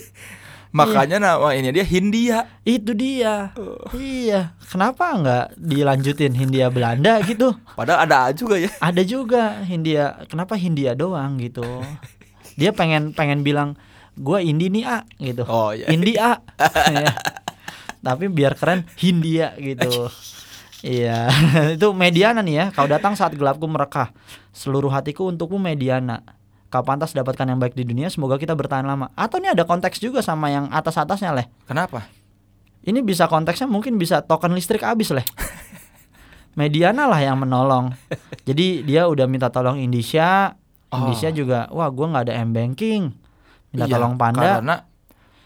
Makanya 0.75 1.17
nama 1.21 1.53
ini 1.56 1.71
dia 1.71 1.86
Hindia. 1.86 2.49
Itu 2.67 2.91
dia. 2.97 3.56
Iya. 3.95 4.58
Kenapa 4.67 5.13
nggak 5.15 5.45
dilanjutin 5.62 6.34
Hindia 6.36 6.67
Belanda 6.67 7.21
gitu? 7.23 7.56
Padahal 7.77 8.10
ada 8.10 8.34
juga 8.36 8.60
ya. 8.60 8.69
Ada 8.82 9.01
juga 9.06 9.62
Hindia. 9.63 10.25
Kenapa 10.27 10.60
Hindia 10.60 10.97
doang 10.97 11.39
gitu? 11.39 11.63
Dia 12.60 12.73
pengen 12.73 13.13
pengen 13.13 13.45
bilang 13.45 13.77
gua 14.17 14.41
Indi 14.41 14.73
nih 14.73 14.84
A 14.84 15.06
gitu. 15.21 15.45
Oh 15.45 15.71
iya. 15.71 15.88
Indi 15.93 16.17
A. 16.17 16.41
Iya. 16.93 17.13
Tapi 18.01 18.30
biar 18.32 18.56
keren 18.56 18.86
Hindia 18.95 19.53
gitu. 19.58 20.08
Iya, 20.86 21.27
itu 21.75 21.88
Mediana 21.91 22.45
nih 22.45 22.56
ya. 22.56 22.65
Kau 22.69 22.86
datang 22.86 23.17
saat 23.17 23.34
gelapku 23.34 23.65
merekah. 23.65 24.13
Seluruh 24.53 24.93
hatiku 24.93 25.25
untukmu 25.27 25.58
Mediana. 25.58 26.21
Kau 26.69 26.84
pantas 26.86 27.15
dapatkan 27.15 27.47
yang 27.47 27.60
baik 27.60 27.73
di 27.73 27.84
dunia. 27.88 28.08
Semoga 28.13 28.38
kita 28.38 28.53
bertahan 28.53 28.86
lama. 28.86 29.10
Atau 29.17 29.41
ini 29.41 29.49
ada 29.49 29.65
konteks 29.65 29.97
juga 29.97 30.21
sama 30.21 30.53
yang 30.53 30.69
atas-atasnya 30.69 31.34
leh. 31.34 31.47
Kenapa? 31.65 32.06
Ini 32.88 33.03
bisa 33.03 33.27
konteksnya 33.27 33.67
mungkin 33.67 33.99
bisa 33.99 34.23
token 34.23 34.53
listrik 34.53 34.86
habis 34.86 35.12
leh. 35.12 35.25
Mediana 36.60 37.10
lah 37.10 37.19
yang 37.19 37.41
menolong. 37.41 37.93
Jadi 38.47 38.86
dia 38.86 39.10
udah 39.10 39.25
minta 39.27 39.51
tolong 39.51 39.82
Indonesia. 39.82 40.56
Oh. 40.88 41.03
Indonesia 41.03 41.30
juga, 41.36 41.60
wah 41.75 41.91
gua 41.91 42.15
nggak 42.15 42.32
ada 42.32 42.34
m 42.39 42.56
banking. 42.56 43.12
Minta 43.71 43.86
Iya, 43.86 43.93
tolong 43.99 44.15
Panda. 44.15 44.41
Karena 44.60 44.75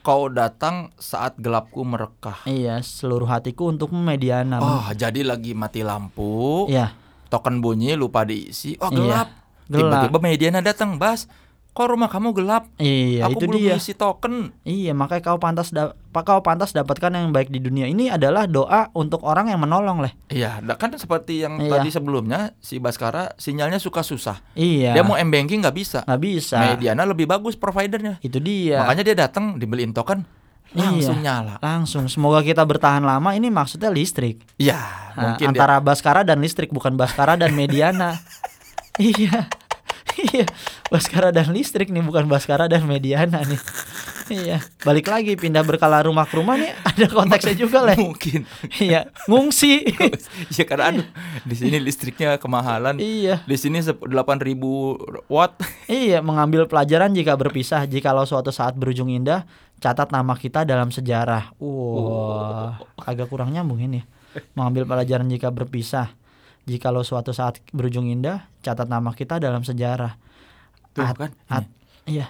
kau 0.02 0.30
datang 0.30 0.90
saat 0.98 1.38
gelapku 1.38 1.86
merekah. 1.86 2.42
Iya, 2.46 2.82
seluruh 2.82 3.30
hatiku 3.30 3.70
untukmu 3.70 4.02
Mediana. 4.02 4.58
Oh, 4.58 4.86
jadi 4.94 5.22
lagi 5.22 5.54
mati 5.54 5.82
lampu. 5.82 6.66
Iya, 6.70 6.94
Token 7.32 7.64
bunyi 7.64 7.96
lupa 7.96 8.28
diisi. 8.28 8.76
Oh, 8.82 8.92
Iya, 8.92 8.98
gelap. 8.98 9.28
gelap. 9.72 10.04
Tiba-tiba 10.04 10.18
Mediana 10.20 10.60
datang, 10.60 11.00
"Bas, 11.00 11.32
kok 11.72 11.88
rumah 11.88 12.08
kamu 12.08 12.32
gelap? 12.34 12.68
iya 12.76 13.26
Aku 13.26 13.40
itu 13.40 13.46
belum 13.48 13.62
dia. 13.62 13.76
isi 13.76 13.94
token." 13.94 14.52
Iya, 14.62 14.92
makanya 14.92 15.24
kau 15.24 15.38
pantas 15.38 15.70
da- 15.70 15.96
kau 16.12 16.40
pantas 16.40 16.72
dapatkan 16.72 17.08
yang 17.10 17.32
baik 17.32 17.48
di 17.48 17.58
dunia. 17.58 17.88
Ini 17.88 18.12
adalah 18.12 18.44
doa 18.44 18.92
untuk 18.92 19.24
orang 19.24 19.48
yang 19.48 19.58
menolong, 19.58 20.00
leh. 20.00 20.12
Iya, 20.28 20.60
kan 20.76 20.92
seperti 20.94 21.42
yang 21.42 21.56
Iya. 21.58 21.72
tadi 21.74 21.90
sebelumnya 21.90 22.52
si 22.58 22.78
Baskara 22.78 23.32
sinyalnya 23.36 23.80
suka 23.80 24.02
susah. 24.02 24.44
Iya. 24.54 24.92
Dia 24.92 25.02
mau 25.02 25.16
m 25.16 25.28
banking 25.28 25.64
nggak 25.64 25.74
bisa. 25.74 26.00
nggak 26.04 26.22
bisa. 26.22 26.60
Mediana 26.70 27.04
lebih 27.04 27.26
bagus 27.26 27.56
providernya. 27.56 28.20
Itu 28.20 28.38
dia. 28.38 28.84
Makanya 28.84 29.04
dia 29.04 29.16
datang 29.18 29.56
dibeliin 29.56 29.92
token 29.92 30.28
langsung 30.72 31.20
Iya. 31.20 31.24
nyala. 31.24 31.56
Langsung. 31.60 32.08
Semoga 32.08 32.40
kita 32.42 32.64
bertahan 32.64 33.04
lama. 33.04 33.32
Ini 33.32 33.48
maksudnya 33.48 33.88
listrik. 33.88 34.40
Iya, 34.56 34.80
Nah, 35.16 35.36
mungkin 35.36 35.48
dia 35.48 35.52
antara 35.52 35.80
Baskara 35.80 36.24
dan 36.24 36.40
listrik 36.40 36.72
bukan 36.72 36.96
Baskara 36.96 37.36
dan 37.36 37.52
Mediana. 37.52 38.16
iya. 39.00 39.48
Iya, 40.32 40.46
Baskara 40.88 41.32
dan 41.32 41.52
listrik 41.52 41.88
nih 41.90 42.04
bukan 42.04 42.28
Baskara 42.28 42.68
dan 42.68 42.84
Mediana 42.86 43.42
nih. 43.44 43.60
iya, 44.32 44.64
balik 44.84 45.12
lagi 45.12 45.36
pindah 45.36 45.60
berkala 45.60 46.08
rumah 46.08 46.24
ke 46.24 46.40
rumah 46.40 46.56
nih 46.56 46.72
ada 46.88 47.06
konteksnya 47.12 47.56
juga 47.56 47.84
lah. 47.84 47.96
Mungkin. 48.00 48.48
Iya, 48.80 49.12
ngungsi. 49.28 49.84
ya 50.56 50.64
karena 50.64 50.92
aduh, 50.96 51.08
di 51.44 51.56
sini 51.56 51.78
listriknya 51.84 52.40
kemahalan. 52.40 52.96
iya. 52.96 53.44
Di 53.44 53.60
sini 53.60 53.84
sep- 53.84 54.00
8000 54.04 55.28
watt. 55.28 55.60
Iya, 55.92 56.24
mengambil 56.24 56.64
pelajaran 56.68 57.12
jika 57.12 57.36
berpisah. 57.36 57.84
Jikalau 57.84 58.24
suatu 58.24 58.56
saat 58.56 58.76
berujung 58.80 59.12
indah, 59.12 59.44
catat 59.84 60.08
nama 60.16 60.32
kita 60.40 60.64
dalam 60.64 60.96
sejarah. 60.96 61.52
Wah, 61.60 62.80
agak 63.04 63.28
kurang 63.28 63.52
nyambung 63.52 63.84
ini. 63.84 64.00
Mengambil 64.56 64.88
pelajaran 64.88 65.28
jika 65.28 65.52
berpisah. 65.52 66.08
Jikalau 66.64 67.02
suatu 67.02 67.34
saat 67.34 67.58
berujung 67.72 68.06
indah, 68.06 68.46
catat 68.62 68.86
nama 68.86 69.12
kita 69.12 69.42
dalam 69.42 69.62
sejarah. 69.62 70.16
Tuh 70.94 71.04
At- 71.04 71.18
kan. 71.18 71.32
at- 71.48 71.72
iya. 72.06 72.30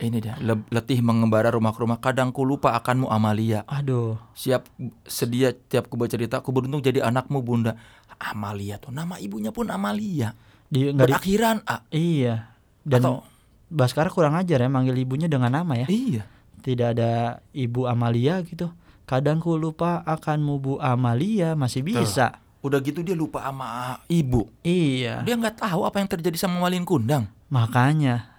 Ini 0.00 0.16
dia, 0.16 0.32
le- 0.40 0.64
letih 0.72 1.04
mengembara 1.04 1.52
rumah 1.52 1.76
ke 1.76 1.84
rumah, 1.84 2.00
kadang 2.00 2.32
ku 2.32 2.40
lupa 2.40 2.72
akanmu 2.72 3.12
Amalia. 3.12 3.68
Aduh. 3.68 4.16
Siap 4.32 4.64
sedia 5.04 5.52
tiap 5.52 5.92
ku 5.92 6.00
bercerita, 6.00 6.40
ku 6.40 6.56
beruntung 6.56 6.80
jadi 6.80 7.04
anakmu 7.04 7.44
Bunda. 7.44 7.76
Amalia 8.16 8.80
tuh 8.80 8.92
nama 8.92 9.20
ibunya 9.20 9.52
pun 9.52 9.68
Amalia. 9.68 10.32
Di, 10.72 10.92
Berakhiran 10.92 11.60
A. 11.68 11.84
iya. 11.92 12.56
Dan 12.80 13.00
Atau- 13.04 13.24
Baskara 13.70 14.10
kurang 14.10 14.34
ajar 14.34 14.58
ya 14.58 14.66
manggil 14.66 14.98
ibunya 14.98 15.30
dengan 15.30 15.52
nama 15.52 15.78
ya. 15.78 15.86
Iya. 15.86 16.26
Tidak 16.60 16.88
ada 16.90 17.38
Ibu 17.54 17.86
Amalia 17.86 18.42
gitu. 18.42 18.72
Kadang 19.06 19.38
ku 19.38 19.54
lupa 19.54 20.02
akanmu 20.02 20.54
Bu 20.58 20.72
Amalia 20.82 21.54
masih 21.54 21.86
bisa. 21.86 22.40
Udah 22.60 22.78
gitu 22.84 23.00
dia 23.00 23.16
lupa 23.16 23.40
sama 23.40 24.00
ibu. 24.06 24.48
Iya. 24.60 25.24
Dia 25.24 25.34
nggak 25.36 25.64
tahu 25.64 25.88
apa 25.88 25.96
yang 26.00 26.08
terjadi 26.12 26.36
sama 26.36 26.60
Malin 26.60 26.84
Kundang. 26.84 27.28
Makanya 27.48 28.30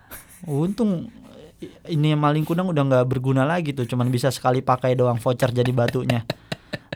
untung 0.45 1.10
ini 1.86 2.17
maling 2.17 2.41
kundang 2.41 2.73
udah 2.73 2.81
nggak 2.81 3.05
berguna 3.05 3.45
lagi 3.45 3.69
tuh, 3.73 3.86
cuman 3.86 4.10
bisa 4.10 4.34
sekali 4.34 4.65
pakai 4.65 4.97
doang 4.97 5.21
voucher 5.21 5.53
jadi 5.53 5.69
batunya. 5.69 6.25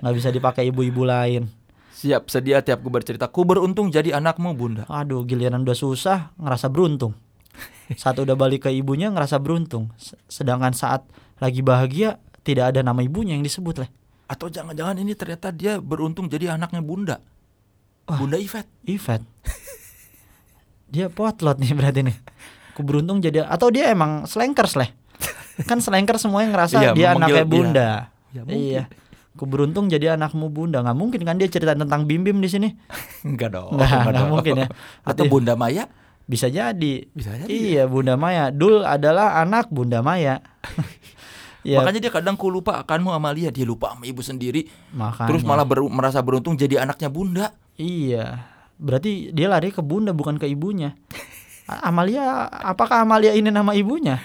nggak 0.02 0.16
bisa 0.16 0.30
dipakai 0.34 0.70
ibu-ibu 0.70 1.06
lain. 1.06 1.50
Siap 1.96 2.28
sedia 2.28 2.60
tiap 2.60 2.84
ku 2.84 2.92
bercerita, 2.92 3.30
ku 3.32 3.48
beruntung 3.48 3.88
jadi 3.88 4.20
anakmu 4.20 4.52
Bunda. 4.58 4.84
Aduh, 4.92 5.24
giliran 5.24 5.64
udah 5.64 5.78
susah 5.78 6.36
ngerasa 6.36 6.68
beruntung. 6.68 7.16
Saat 7.96 8.20
udah 8.20 8.36
balik 8.36 8.68
ke 8.68 8.70
ibunya 8.74 9.14
ngerasa 9.14 9.40
beruntung. 9.40 9.94
Sedangkan 10.28 10.74
saat 10.76 11.06
lagi 11.40 11.62
bahagia 11.62 12.20
tidak 12.44 12.76
ada 12.76 12.82
nama 12.84 13.00
ibunya 13.00 13.38
yang 13.38 13.46
disebut 13.46 13.86
lah. 13.86 13.90
Atau 14.26 14.48
jangan-jangan 14.48 14.98
ini 14.98 15.14
ternyata 15.14 15.50
dia 15.50 15.78
beruntung 15.78 16.26
jadi 16.26 16.54
anaknya 16.54 16.82
Bunda. 16.82 17.18
Wah. 18.06 18.18
Bunda 18.18 18.38
Ivet. 18.38 18.66
Ivet. 18.84 19.22
Dia 20.86 21.10
potlot 21.10 21.58
nih 21.58 21.74
berarti 21.74 22.02
nih. 22.02 22.18
Ku 22.72 22.82
beruntung 22.82 23.20
jadi 23.20 23.44
atau 23.44 23.68
dia 23.68 23.90
emang 23.90 24.24
slankers 24.24 24.76
lah. 24.76 24.88
Kan 25.64 25.80
slankers 25.80 26.22
semuanya 26.22 26.52
ngerasa 26.52 26.76
Iya, 26.78 26.92
dia 26.92 27.08
anaknya 27.12 27.42
dia. 27.42 27.48
bunda. 27.48 27.90
Ya, 28.30 28.42
mungkin. 28.44 28.60
iya. 28.62 28.84
Ku 29.34 29.44
beruntung 29.44 29.86
jadi 29.88 30.14
anakmu 30.14 30.48
bunda. 30.48 30.80
nggak 30.80 30.94
mungkin 30.94 31.22
kan 31.24 31.36
dia 31.36 31.48
cerita 31.48 31.74
tentang 31.74 32.04
Bim 32.04 32.22
Bim 32.22 32.38
di 32.38 32.48
sini. 32.48 32.70
Enggak 33.28 33.56
dong. 33.56 33.76
Nggak, 33.76 34.12
dong. 34.14 34.30
mungkin 34.30 34.54
ya. 34.56 34.68
Atau 35.02 35.26
Berarti- 35.26 35.32
Bunda 35.32 35.54
Maya 35.56 35.84
Bisa 36.26 36.48
jadi. 36.48 37.06
bisa 37.08 37.34
jadi. 37.34 37.50
Iya, 37.50 37.84
Bunda 37.86 38.16
Maya. 38.16 38.50
Dul 38.50 38.82
adalah 38.82 39.40
anak 39.40 39.70
Bunda 39.70 40.02
Maya. 40.02 40.42
Iya, 41.66 41.82
Makanya 41.82 41.98
dia 42.00 42.14
kadang 42.14 42.38
ku 42.38 42.48
lupa 42.48 42.78
akanmu 42.78 43.10
Amalia, 43.10 43.50
dia 43.50 43.66
lupa 43.66 43.92
sama 43.92 44.06
ibu 44.06 44.22
sendiri. 44.22 44.70
makanya. 44.94 45.34
Terus 45.34 45.42
malah 45.42 45.66
ber- 45.66 45.90
merasa 45.90 46.22
beruntung 46.22 46.54
jadi 46.54 46.80
anaknya 46.80 47.10
Bunda. 47.10 47.58
Iya. 47.74 48.46
Berarti 48.78 49.34
dia 49.34 49.48
lari 49.48 49.72
ke 49.72 49.80
bunda 49.80 50.12
bukan 50.12 50.36
ke 50.36 50.46
ibunya. 50.46 50.94
Amalia, 51.66 52.46
apakah 52.46 53.02
Amalia 53.02 53.34
ini 53.34 53.50
nama 53.50 53.74
ibunya? 53.74 54.22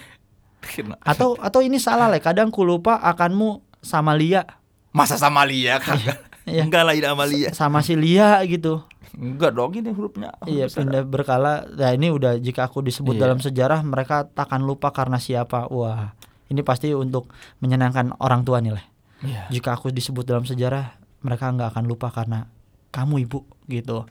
Atau 1.00 1.40
atau 1.40 1.64
ini 1.64 1.80
salah 1.80 2.06
lah. 2.06 2.20
Kadang 2.20 2.52
ku 2.52 2.60
lupa 2.60 3.00
akanmu 3.00 3.64
sama 3.80 4.12
Lia, 4.12 4.44
Masa 4.90 5.16
sama 5.16 5.42
Lia 5.42 5.80
kagak? 5.80 6.18
Iya. 6.44 6.66
Enggak 6.66 6.82
lah 6.82 6.92
ini 6.92 7.06
Amalia. 7.06 7.48
sama 7.52 7.78
si 7.78 7.94
Lia 7.94 8.42
gitu. 8.42 8.82
Enggak 9.12 9.54
dong 9.54 9.70
ini 9.72 9.92
hurufnya. 9.92 10.34
huruf 10.36 10.50
Iya, 10.50 10.66
pindah 10.66 11.04
berkala. 11.04 11.62
Nah, 11.68 11.94
ini 11.94 12.10
udah 12.10 12.36
jika 12.36 12.66
aku 12.66 12.82
disebut 12.82 13.14
Iya. 13.14 13.22
dalam 13.22 13.38
sejarah 13.38 13.80
mereka 13.80 14.26
takkan 14.26 14.58
lupa 14.58 14.90
karena 14.90 15.16
siapa. 15.16 15.70
Wah, 15.70 16.10
ini 16.50 16.60
pasti 16.66 16.90
untuk 16.90 17.30
menyenangkan 17.62 18.18
orang 18.18 18.42
tua 18.42 18.58
nih 18.58 18.74
lah. 18.74 18.84
Iya. 19.22 19.42
Jika 19.54 19.78
aku 19.78 19.94
disebut 19.94 20.26
dalam 20.26 20.42
sejarah, 20.42 20.98
mereka 21.22 21.48
nggak 21.54 21.78
akan 21.78 21.84
lupa 21.86 22.10
karena 22.10 22.50
kamu 22.90 23.30
ibu 23.30 23.46
gitu. 23.70 24.04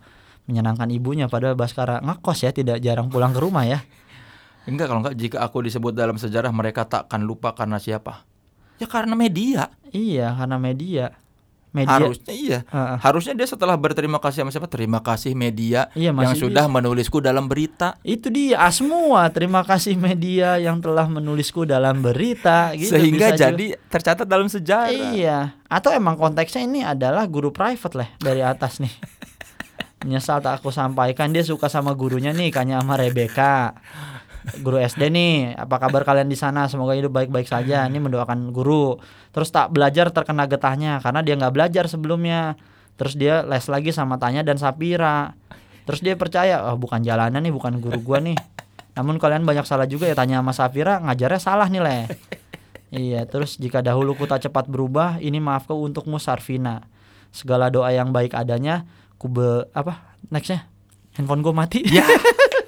Menyenangkan 0.50 0.90
ibunya 0.90 1.30
padahal 1.30 1.54
Baskara 1.54 2.02
ngekos 2.02 2.48
ya, 2.48 2.56
tidak 2.56 2.82
jarang 2.82 3.12
pulang 3.12 3.36
ke 3.36 3.40
rumah 3.44 3.68
ya. 3.68 3.84
Enggak 4.66 4.90
kalau 4.90 5.02
enggak 5.06 5.18
jika 5.20 5.38
aku 5.44 5.62
disebut 5.62 5.94
dalam 5.94 6.18
sejarah 6.18 6.50
mereka 6.50 6.88
takkan 6.88 7.22
lupa 7.22 7.54
karena 7.54 7.78
siapa? 7.78 8.24
Ya 8.80 8.88
karena 8.88 9.14
media. 9.14 9.70
Iya, 9.92 10.32
karena 10.34 10.58
media. 10.58 11.06
Media. 11.70 12.02
Harusnya 12.02 12.34
iya. 12.34 12.60
Heeh. 12.66 12.98
Harusnya 12.98 13.34
dia 13.38 13.46
setelah 13.46 13.78
berterima 13.78 14.18
kasih 14.18 14.42
sama 14.42 14.50
siapa? 14.50 14.66
Terima 14.66 15.06
kasih 15.06 15.38
media 15.38 15.94
Iya, 15.94 16.10
yang 16.10 16.34
sudah 16.34 16.66
menulisku 16.66 17.22
dalam 17.22 17.46
berita. 17.46 17.94
Itu 18.02 18.34
dia 18.34 18.58
ah, 18.58 18.74
semua. 18.74 19.30
Terima 19.30 19.62
kasih 19.62 19.94
media 19.94 20.58
yang 20.58 20.82
telah 20.82 21.06
menulisku 21.06 21.70
dalam 21.70 22.02
berita 22.02 22.74
gitu 22.74 22.98
Sehingga 22.98 23.34
bisa 23.34 23.38
juga. 23.38 23.46
jadi 23.54 23.68
tercatat 23.86 24.26
dalam 24.26 24.50
sejarah. 24.50 25.14
Iya. 25.14 25.40
Atau 25.70 25.94
emang 25.94 26.18
konteksnya 26.18 26.66
ini 26.66 26.82
adalah 26.82 27.30
guru 27.30 27.54
private 27.54 27.94
lah 27.94 28.10
dari 28.18 28.42
atas 28.42 28.82
nih. 28.82 28.94
Menyesal 30.02 30.42
tak 30.42 30.64
aku 30.64 30.74
sampaikan 30.74 31.30
dia 31.30 31.46
suka 31.46 31.70
sama 31.70 31.94
gurunya 31.94 32.34
nih 32.34 32.50
kayaknya 32.50 32.82
sama 32.82 32.98
Rebecca. 32.98 33.78
Guru 34.40 34.80
SD 34.80 35.12
nih, 35.12 35.54
apa 35.60 35.78
kabar 35.84 36.08
kalian 36.08 36.32
di 36.32 36.40
sana? 36.40 36.66
Semoga 36.72 36.96
hidup 36.96 37.12
baik-baik 37.12 37.46
saja. 37.46 37.84
Ini 37.86 38.00
mendoakan 38.00 38.56
guru. 38.56 38.96
Terus 39.36 39.52
tak 39.52 39.76
belajar 39.76 40.10
terkena 40.16 40.48
getahnya 40.48 41.04
karena 41.04 41.20
dia 41.20 41.36
nggak 41.36 41.54
belajar 41.54 41.86
sebelumnya. 41.92 42.56
Terus 42.96 43.20
dia 43.20 43.44
les 43.44 43.64
lagi 43.68 43.92
sama 43.92 44.16
Tanya 44.16 44.44
dan 44.44 44.56
Sapira. 44.56 45.36
Terus 45.84 46.00
dia 46.06 46.16
percaya, 46.16 46.64
oh 46.70 46.78
bukan 46.80 47.04
jalanan 47.04 47.42
nih, 47.42 47.52
bukan 47.52 47.82
guru 47.84 48.00
gua 48.00 48.20
nih. 48.22 48.38
Namun 49.00 49.16
kalian 49.16 49.48
banyak 49.48 49.64
salah 49.64 49.88
juga 49.88 50.12
ya 50.12 50.16
tanya 50.16 50.44
sama 50.44 50.52
Sapira, 50.52 51.00
ngajarnya 51.00 51.40
salah 51.40 51.68
nih 51.72 51.82
leh. 51.82 52.04
Iya, 52.90 53.30
terus 53.30 53.56
jika 53.62 53.86
dahulu 53.86 54.18
ku 54.18 54.26
tak 54.26 54.50
cepat 54.50 54.66
berubah, 54.66 55.22
ini 55.22 55.38
maafku 55.38 55.78
untukmu 55.78 56.18
Sarvina. 56.18 56.90
Segala 57.30 57.70
doa 57.70 57.94
yang 57.94 58.10
baik 58.10 58.34
adanya, 58.34 58.90
ku 59.22 59.30
be, 59.30 59.70
apa? 59.78 60.18
Nextnya, 60.34 60.66
handphone 61.14 61.46
gue 61.46 61.54
mati. 61.54 61.80
Ya. 61.86 62.02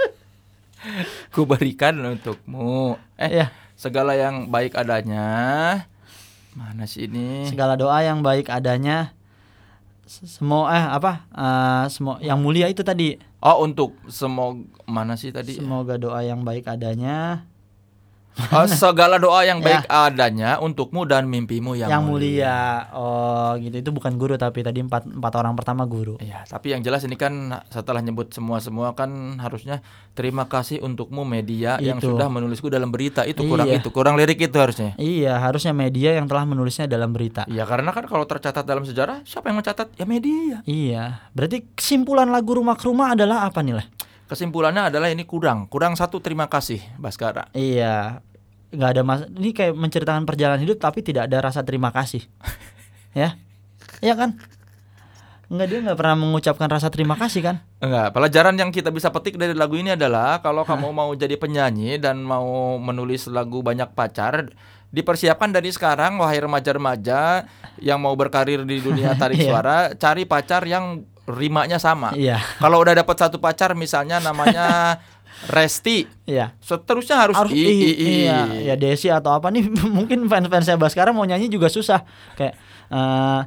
Ku 1.33 1.45
berikan 1.45 1.97
untukmu. 1.97 2.97
Eh, 3.15 3.29
Iya. 3.31 3.47
segala 3.75 4.13
yang 4.13 4.47
baik 4.47 4.73
adanya. 4.73 5.25
Mana 6.51 6.83
sih 6.83 7.07
ini? 7.07 7.47
Segala 7.47 7.73
doa 7.73 8.01
yang 8.01 8.19
baik 8.19 8.45
adanya, 8.45 9.15
se- 10.03 10.27
semua 10.27 10.67
eh 10.69 10.83
apa? 10.83 11.23
Eh, 11.31 11.85
semua 11.87 12.19
yang 12.19 12.37
mulia 12.37 12.67
itu 12.67 12.83
tadi. 12.83 13.15
Oh, 13.39 13.63
untuk 13.63 13.95
semoga 14.05 14.59
mana 14.85 15.15
sih 15.15 15.31
tadi? 15.31 15.55
Semoga 15.55 15.95
doa 15.95 16.21
yang 16.21 16.43
baik 16.43 16.67
adanya, 16.67 17.47
Oh, 18.31 18.63
segala 18.81 19.19
doa 19.19 19.43
yang 19.43 19.59
Ya. 19.59 19.65
baik 19.67 19.83
adanya 19.87 20.57
untukmu 20.57 21.03
dan 21.03 21.27
mimpimu 21.27 21.75
yang, 21.75 21.91
yang, 21.91 22.03
mulia. 22.03 22.87
Oh, 22.91 23.53
gitu. 23.59 23.75
Itu 23.77 23.91
bukan 23.91 24.15
guru 24.15 24.35
tapi 24.35 24.61
tadi 24.61 24.79
empat 24.79 25.03
empat 25.05 25.33
orang 25.35 25.53
pertama 25.53 25.83
guru. 25.83 26.15
Iya, 26.17 26.47
tapi 26.47 26.71
yang 26.71 26.81
jelas 26.81 27.03
ini 27.03 27.13
kan 27.13 27.31
setelah 27.67 27.99
nyebut 27.99 28.31
semua-semua 28.31 28.93
kan 28.93 29.11
harusnya 29.37 29.83
terima 30.11 30.47
kasih 30.47 30.79
untukmu 30.79 31.21
media 31.21 31.75
yang 31.77 31.99
Itu. 31.99 32.15
sudah 32.15 32.27
menulisku 32.27 32.67
dalam 32.67 32.89
berita. 32.89 33.23
Itu 33.23 33.43
kurang 33.43 33.67
Iya. 33.67 33.83
itu, 33.83 33.89
kurang 33.91 34.15
lirik 34.15 34.39
itu 34.39 34.55
harusnya. 34.55 34.95
Iya, 34.95 35.35
harusnya 35.37 35.71
media 35.71 36.15
yang 36.15 36.25
telah 36.25 36.43
menulisnya 36.43 36.87
dalam 36.87 37.11
berita. 37.11 37.43
Iya, 37.45 37.67
karena 37.67 37.91
kan 37.91 38.07
kalau 38.07 38.23
tercatat 38.23 38.63
dalam 38.63 38.87
sejarah, 38.87 39.21
siapa 39.23 39.51
yang 39.51 39.59
mencatat? 39.59 39.91
Ya 39.95 40.05
media. 40.07 40.63
Iya, 40.63 41.03
berarti 41.31 41.67
kesimpulan 41.75 42.31
lagu 42.31 42.51
Rumah 42.51 42.75
ke 42.75 42.87
Rumah 42.87 43.13
adalah 43.13 43.43
apa 43.43 43.59
nih 43.59 43.75
lah? 43.75 43.85
Kesimpulannya 44.31 44.87
adalah 44.87 45.11
ini 45.11 45.27
kurang, 45.27 45.67
kurang 45.67 45.99
satu 45.99 46.23
terima 46.23 46.47
kasih, 46.47 46.79
Baskara. 46.95 47.51
Iya, 47.51 48.23
nggak 48.71 48.89
ada 48.95 49.01
mas. 49.03 49.27
Ini 49.27 49.51
kayak 49.51 49.75
menceritakan 49.75 50.23
perjalanan 50.23 50.63
hidup 50.63 50.79
tapi 50.79 51.03
tidak 51.03 51.27
ada 51.27 51.43
rasa 51.43 51.67
terima 51.67 51.91
kasih, 51.91 52.23
ya, 53.11 53.35
iya 53.99 54.15
kan? 54.15 54.39
Nggak 55.51 55.67
dia 55.67 55.79
nggak 55.83 55.99
pernah 55.99 56.15
mengucapkan 56.15 56.71
rasa 56.71 56.87
terima 56.87 57.19
kasih 57.19 57.43
kan? 57.43 57.59
Enggak, 57.83 58.15
pelajaran 58.15 58.55
yang 58.55 58.71
kita 58.71 58.87
bisa 58.87 59.11
petik 59.11 59.35
dari 59.35 59.51
lagu 59.51 59.75
ini 59.75 59.99
adalah 59.99 60.39
kalau 60.39 60.63
kamu 60.63 60.95
mau 60.95 61.11
jadi 61.11 61.35
penyanyi 61.35 61.99
dan 61.99 62.23
mau 62.23 62.79
menulis 62.79 63.27
lagu 63.27 63.59
banyak 63.59 63.91
pacar, 63.91 64.47
dipersiapkan 64.95 65.51
dari 65.51 65.75
sekarang 65.75 66.23
wahai 66.23 66.39
remaja-remaja 66.39 67.51
yang 67.83 67.99
mau 67.99 68.15
berkarir 68.15 68.63
di 68.63 68.79
dunia 68.79 69.11
tarik 69.19 69.43
Iya. 69.43 69.51
suara, 69.51 69.77
cari 69.91 70.23
pacar 70.23 70.63
yang 70.63 71.03
rimanya 71.29 71.77
sama. 71.77 72.13
Iya, 72.17 72.41
Kalau 72.57 72.81
udah 72.81 72.97
dapat 72.97 73.15
satu 73.17 73.37
pacar 73.37 73.77
misalnya 73.77 74.17
namanya 74.17 74.97
Resti, 75.53 76.05
iya. 76.29 76.53
seterusnya 76.61 77.17
harus, 77.17 77.33
Harus 77.33 77.49
i, 77.49 77.65
i, 77.65 77.89
i. 77.97 78.09
iya, 78.25 78.45
ya 78.61 78.75
Desi 78.77 79.09
atau 79.09 79.33
apa 79.33 79.49
nih? 79.49 79.65
Mungkin 79.97 80.29
fans-fans 80.29 80.69
saya 80.69 80.77
sekarang 80.89 81.17
mau 81.17 81.25
nyanyi 81.25 81.49
juga 81.49 81.65
susah. 81.65 82.05
Kayak 82.37 82.55
eh 82.91 83.41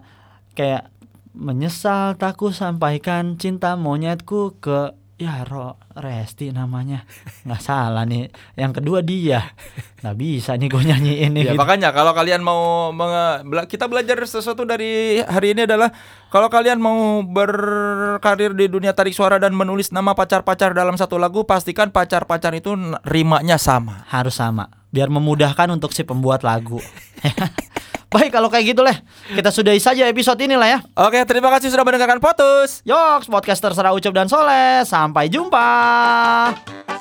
kayak 0.58 0.90
menyesal 1.34 2.14
takku 2.18 2.54
sampaikan 2.54 3.38
cinta 3.38 3.74
monyetku 3.74 4.58
ke 4.58 4.94
ya 5.16 5.42
Ro 5.42 5.78
Resti 5.92 6.50
namanya. 6.50 7.06
Nggak 7.42 7.60
salah 7.60 8.02
nih. 8.02 8.28
Yang 8.52 8.72
kedua 8.76 8.98
dia. 9.00 9.54
Nggak 9.98 10.16
bisa 10.16 10.50
nih 10.52 10.66
gue 10.66 10.82
nyanyiin 10.84 11.30
nih 11.30 11.42
Ya 11.42 11.52
gitu. 11.52 11.56
makanya 11.56 11.88
kalau 11.90 12.10
kalian 12.10 12.40
mau 12.40 12.60
menge- 12.90 13.40
bela- 13.44 13.64
kita 13.64 13.86
belajar 13.86 14.18
sesuatu 14.20 14.62
dari 14.62 15.18
hari 15.20 15.52
ini 15.52 15.64
adalah 15.64 15.94
kalau 16.28 16.46
kalian 16.46 16.76
mau 16.76 17.22
berkarir 17.22 18.52
di 18.52 18.66
dunia 18.66 18.90
tarik 18.90 19.12
suara 19.12 19.36
dan 19.36 19.52
menulis 19.52 19.90
nama 19.90 20.12
pacar-pacar 20.12 20.72
dalam 20.72 20.94
satu 20.94 21.14
lagu 21.14 21.42
pastikan 21.42 21.88
pacar-pacar 21.88 22.52
itu 22.52 22.74
rimanya 23.02 23.54
sama. 23.56 24.02
harus 24.06 24.34
sama. 24.34 24.66
Biar 24.90 25.08
memudahkan 25.08 25.66
untuk 25.68 25.90
si 25.90 26.02
pembuat 26.02 26.42
lagu 26.42 26.78
baik 28.14 28.30
kalau 28.30 28.46
kayak 28.46 28.70
gitu 28.78 28.86
lah 28.86 28.94
kita 29.34 29.50
sudahi 29.50 29.82
saja 29.82 30.06
episode 30.06 30.38
ini 30.38 30.54
lah 30.54 30.68
ya 30.70 30.78
Oke, 30.94 31.18
terima 31.26 31.50
kasih 31.50 31.74
sudah 31.74 31.82
mendengarkan 31.82 32.22
Potus. 32.22 32.78
Yoks, 32.86 33.26
podcast 33.26 33.58
terserah 33.58 33.90
Ucup 33.90 34.14
dan 34.14 34.30
Soleh. 34.30 34.86
Sampai 34.86 35.26
jumpa. 35.26 36.93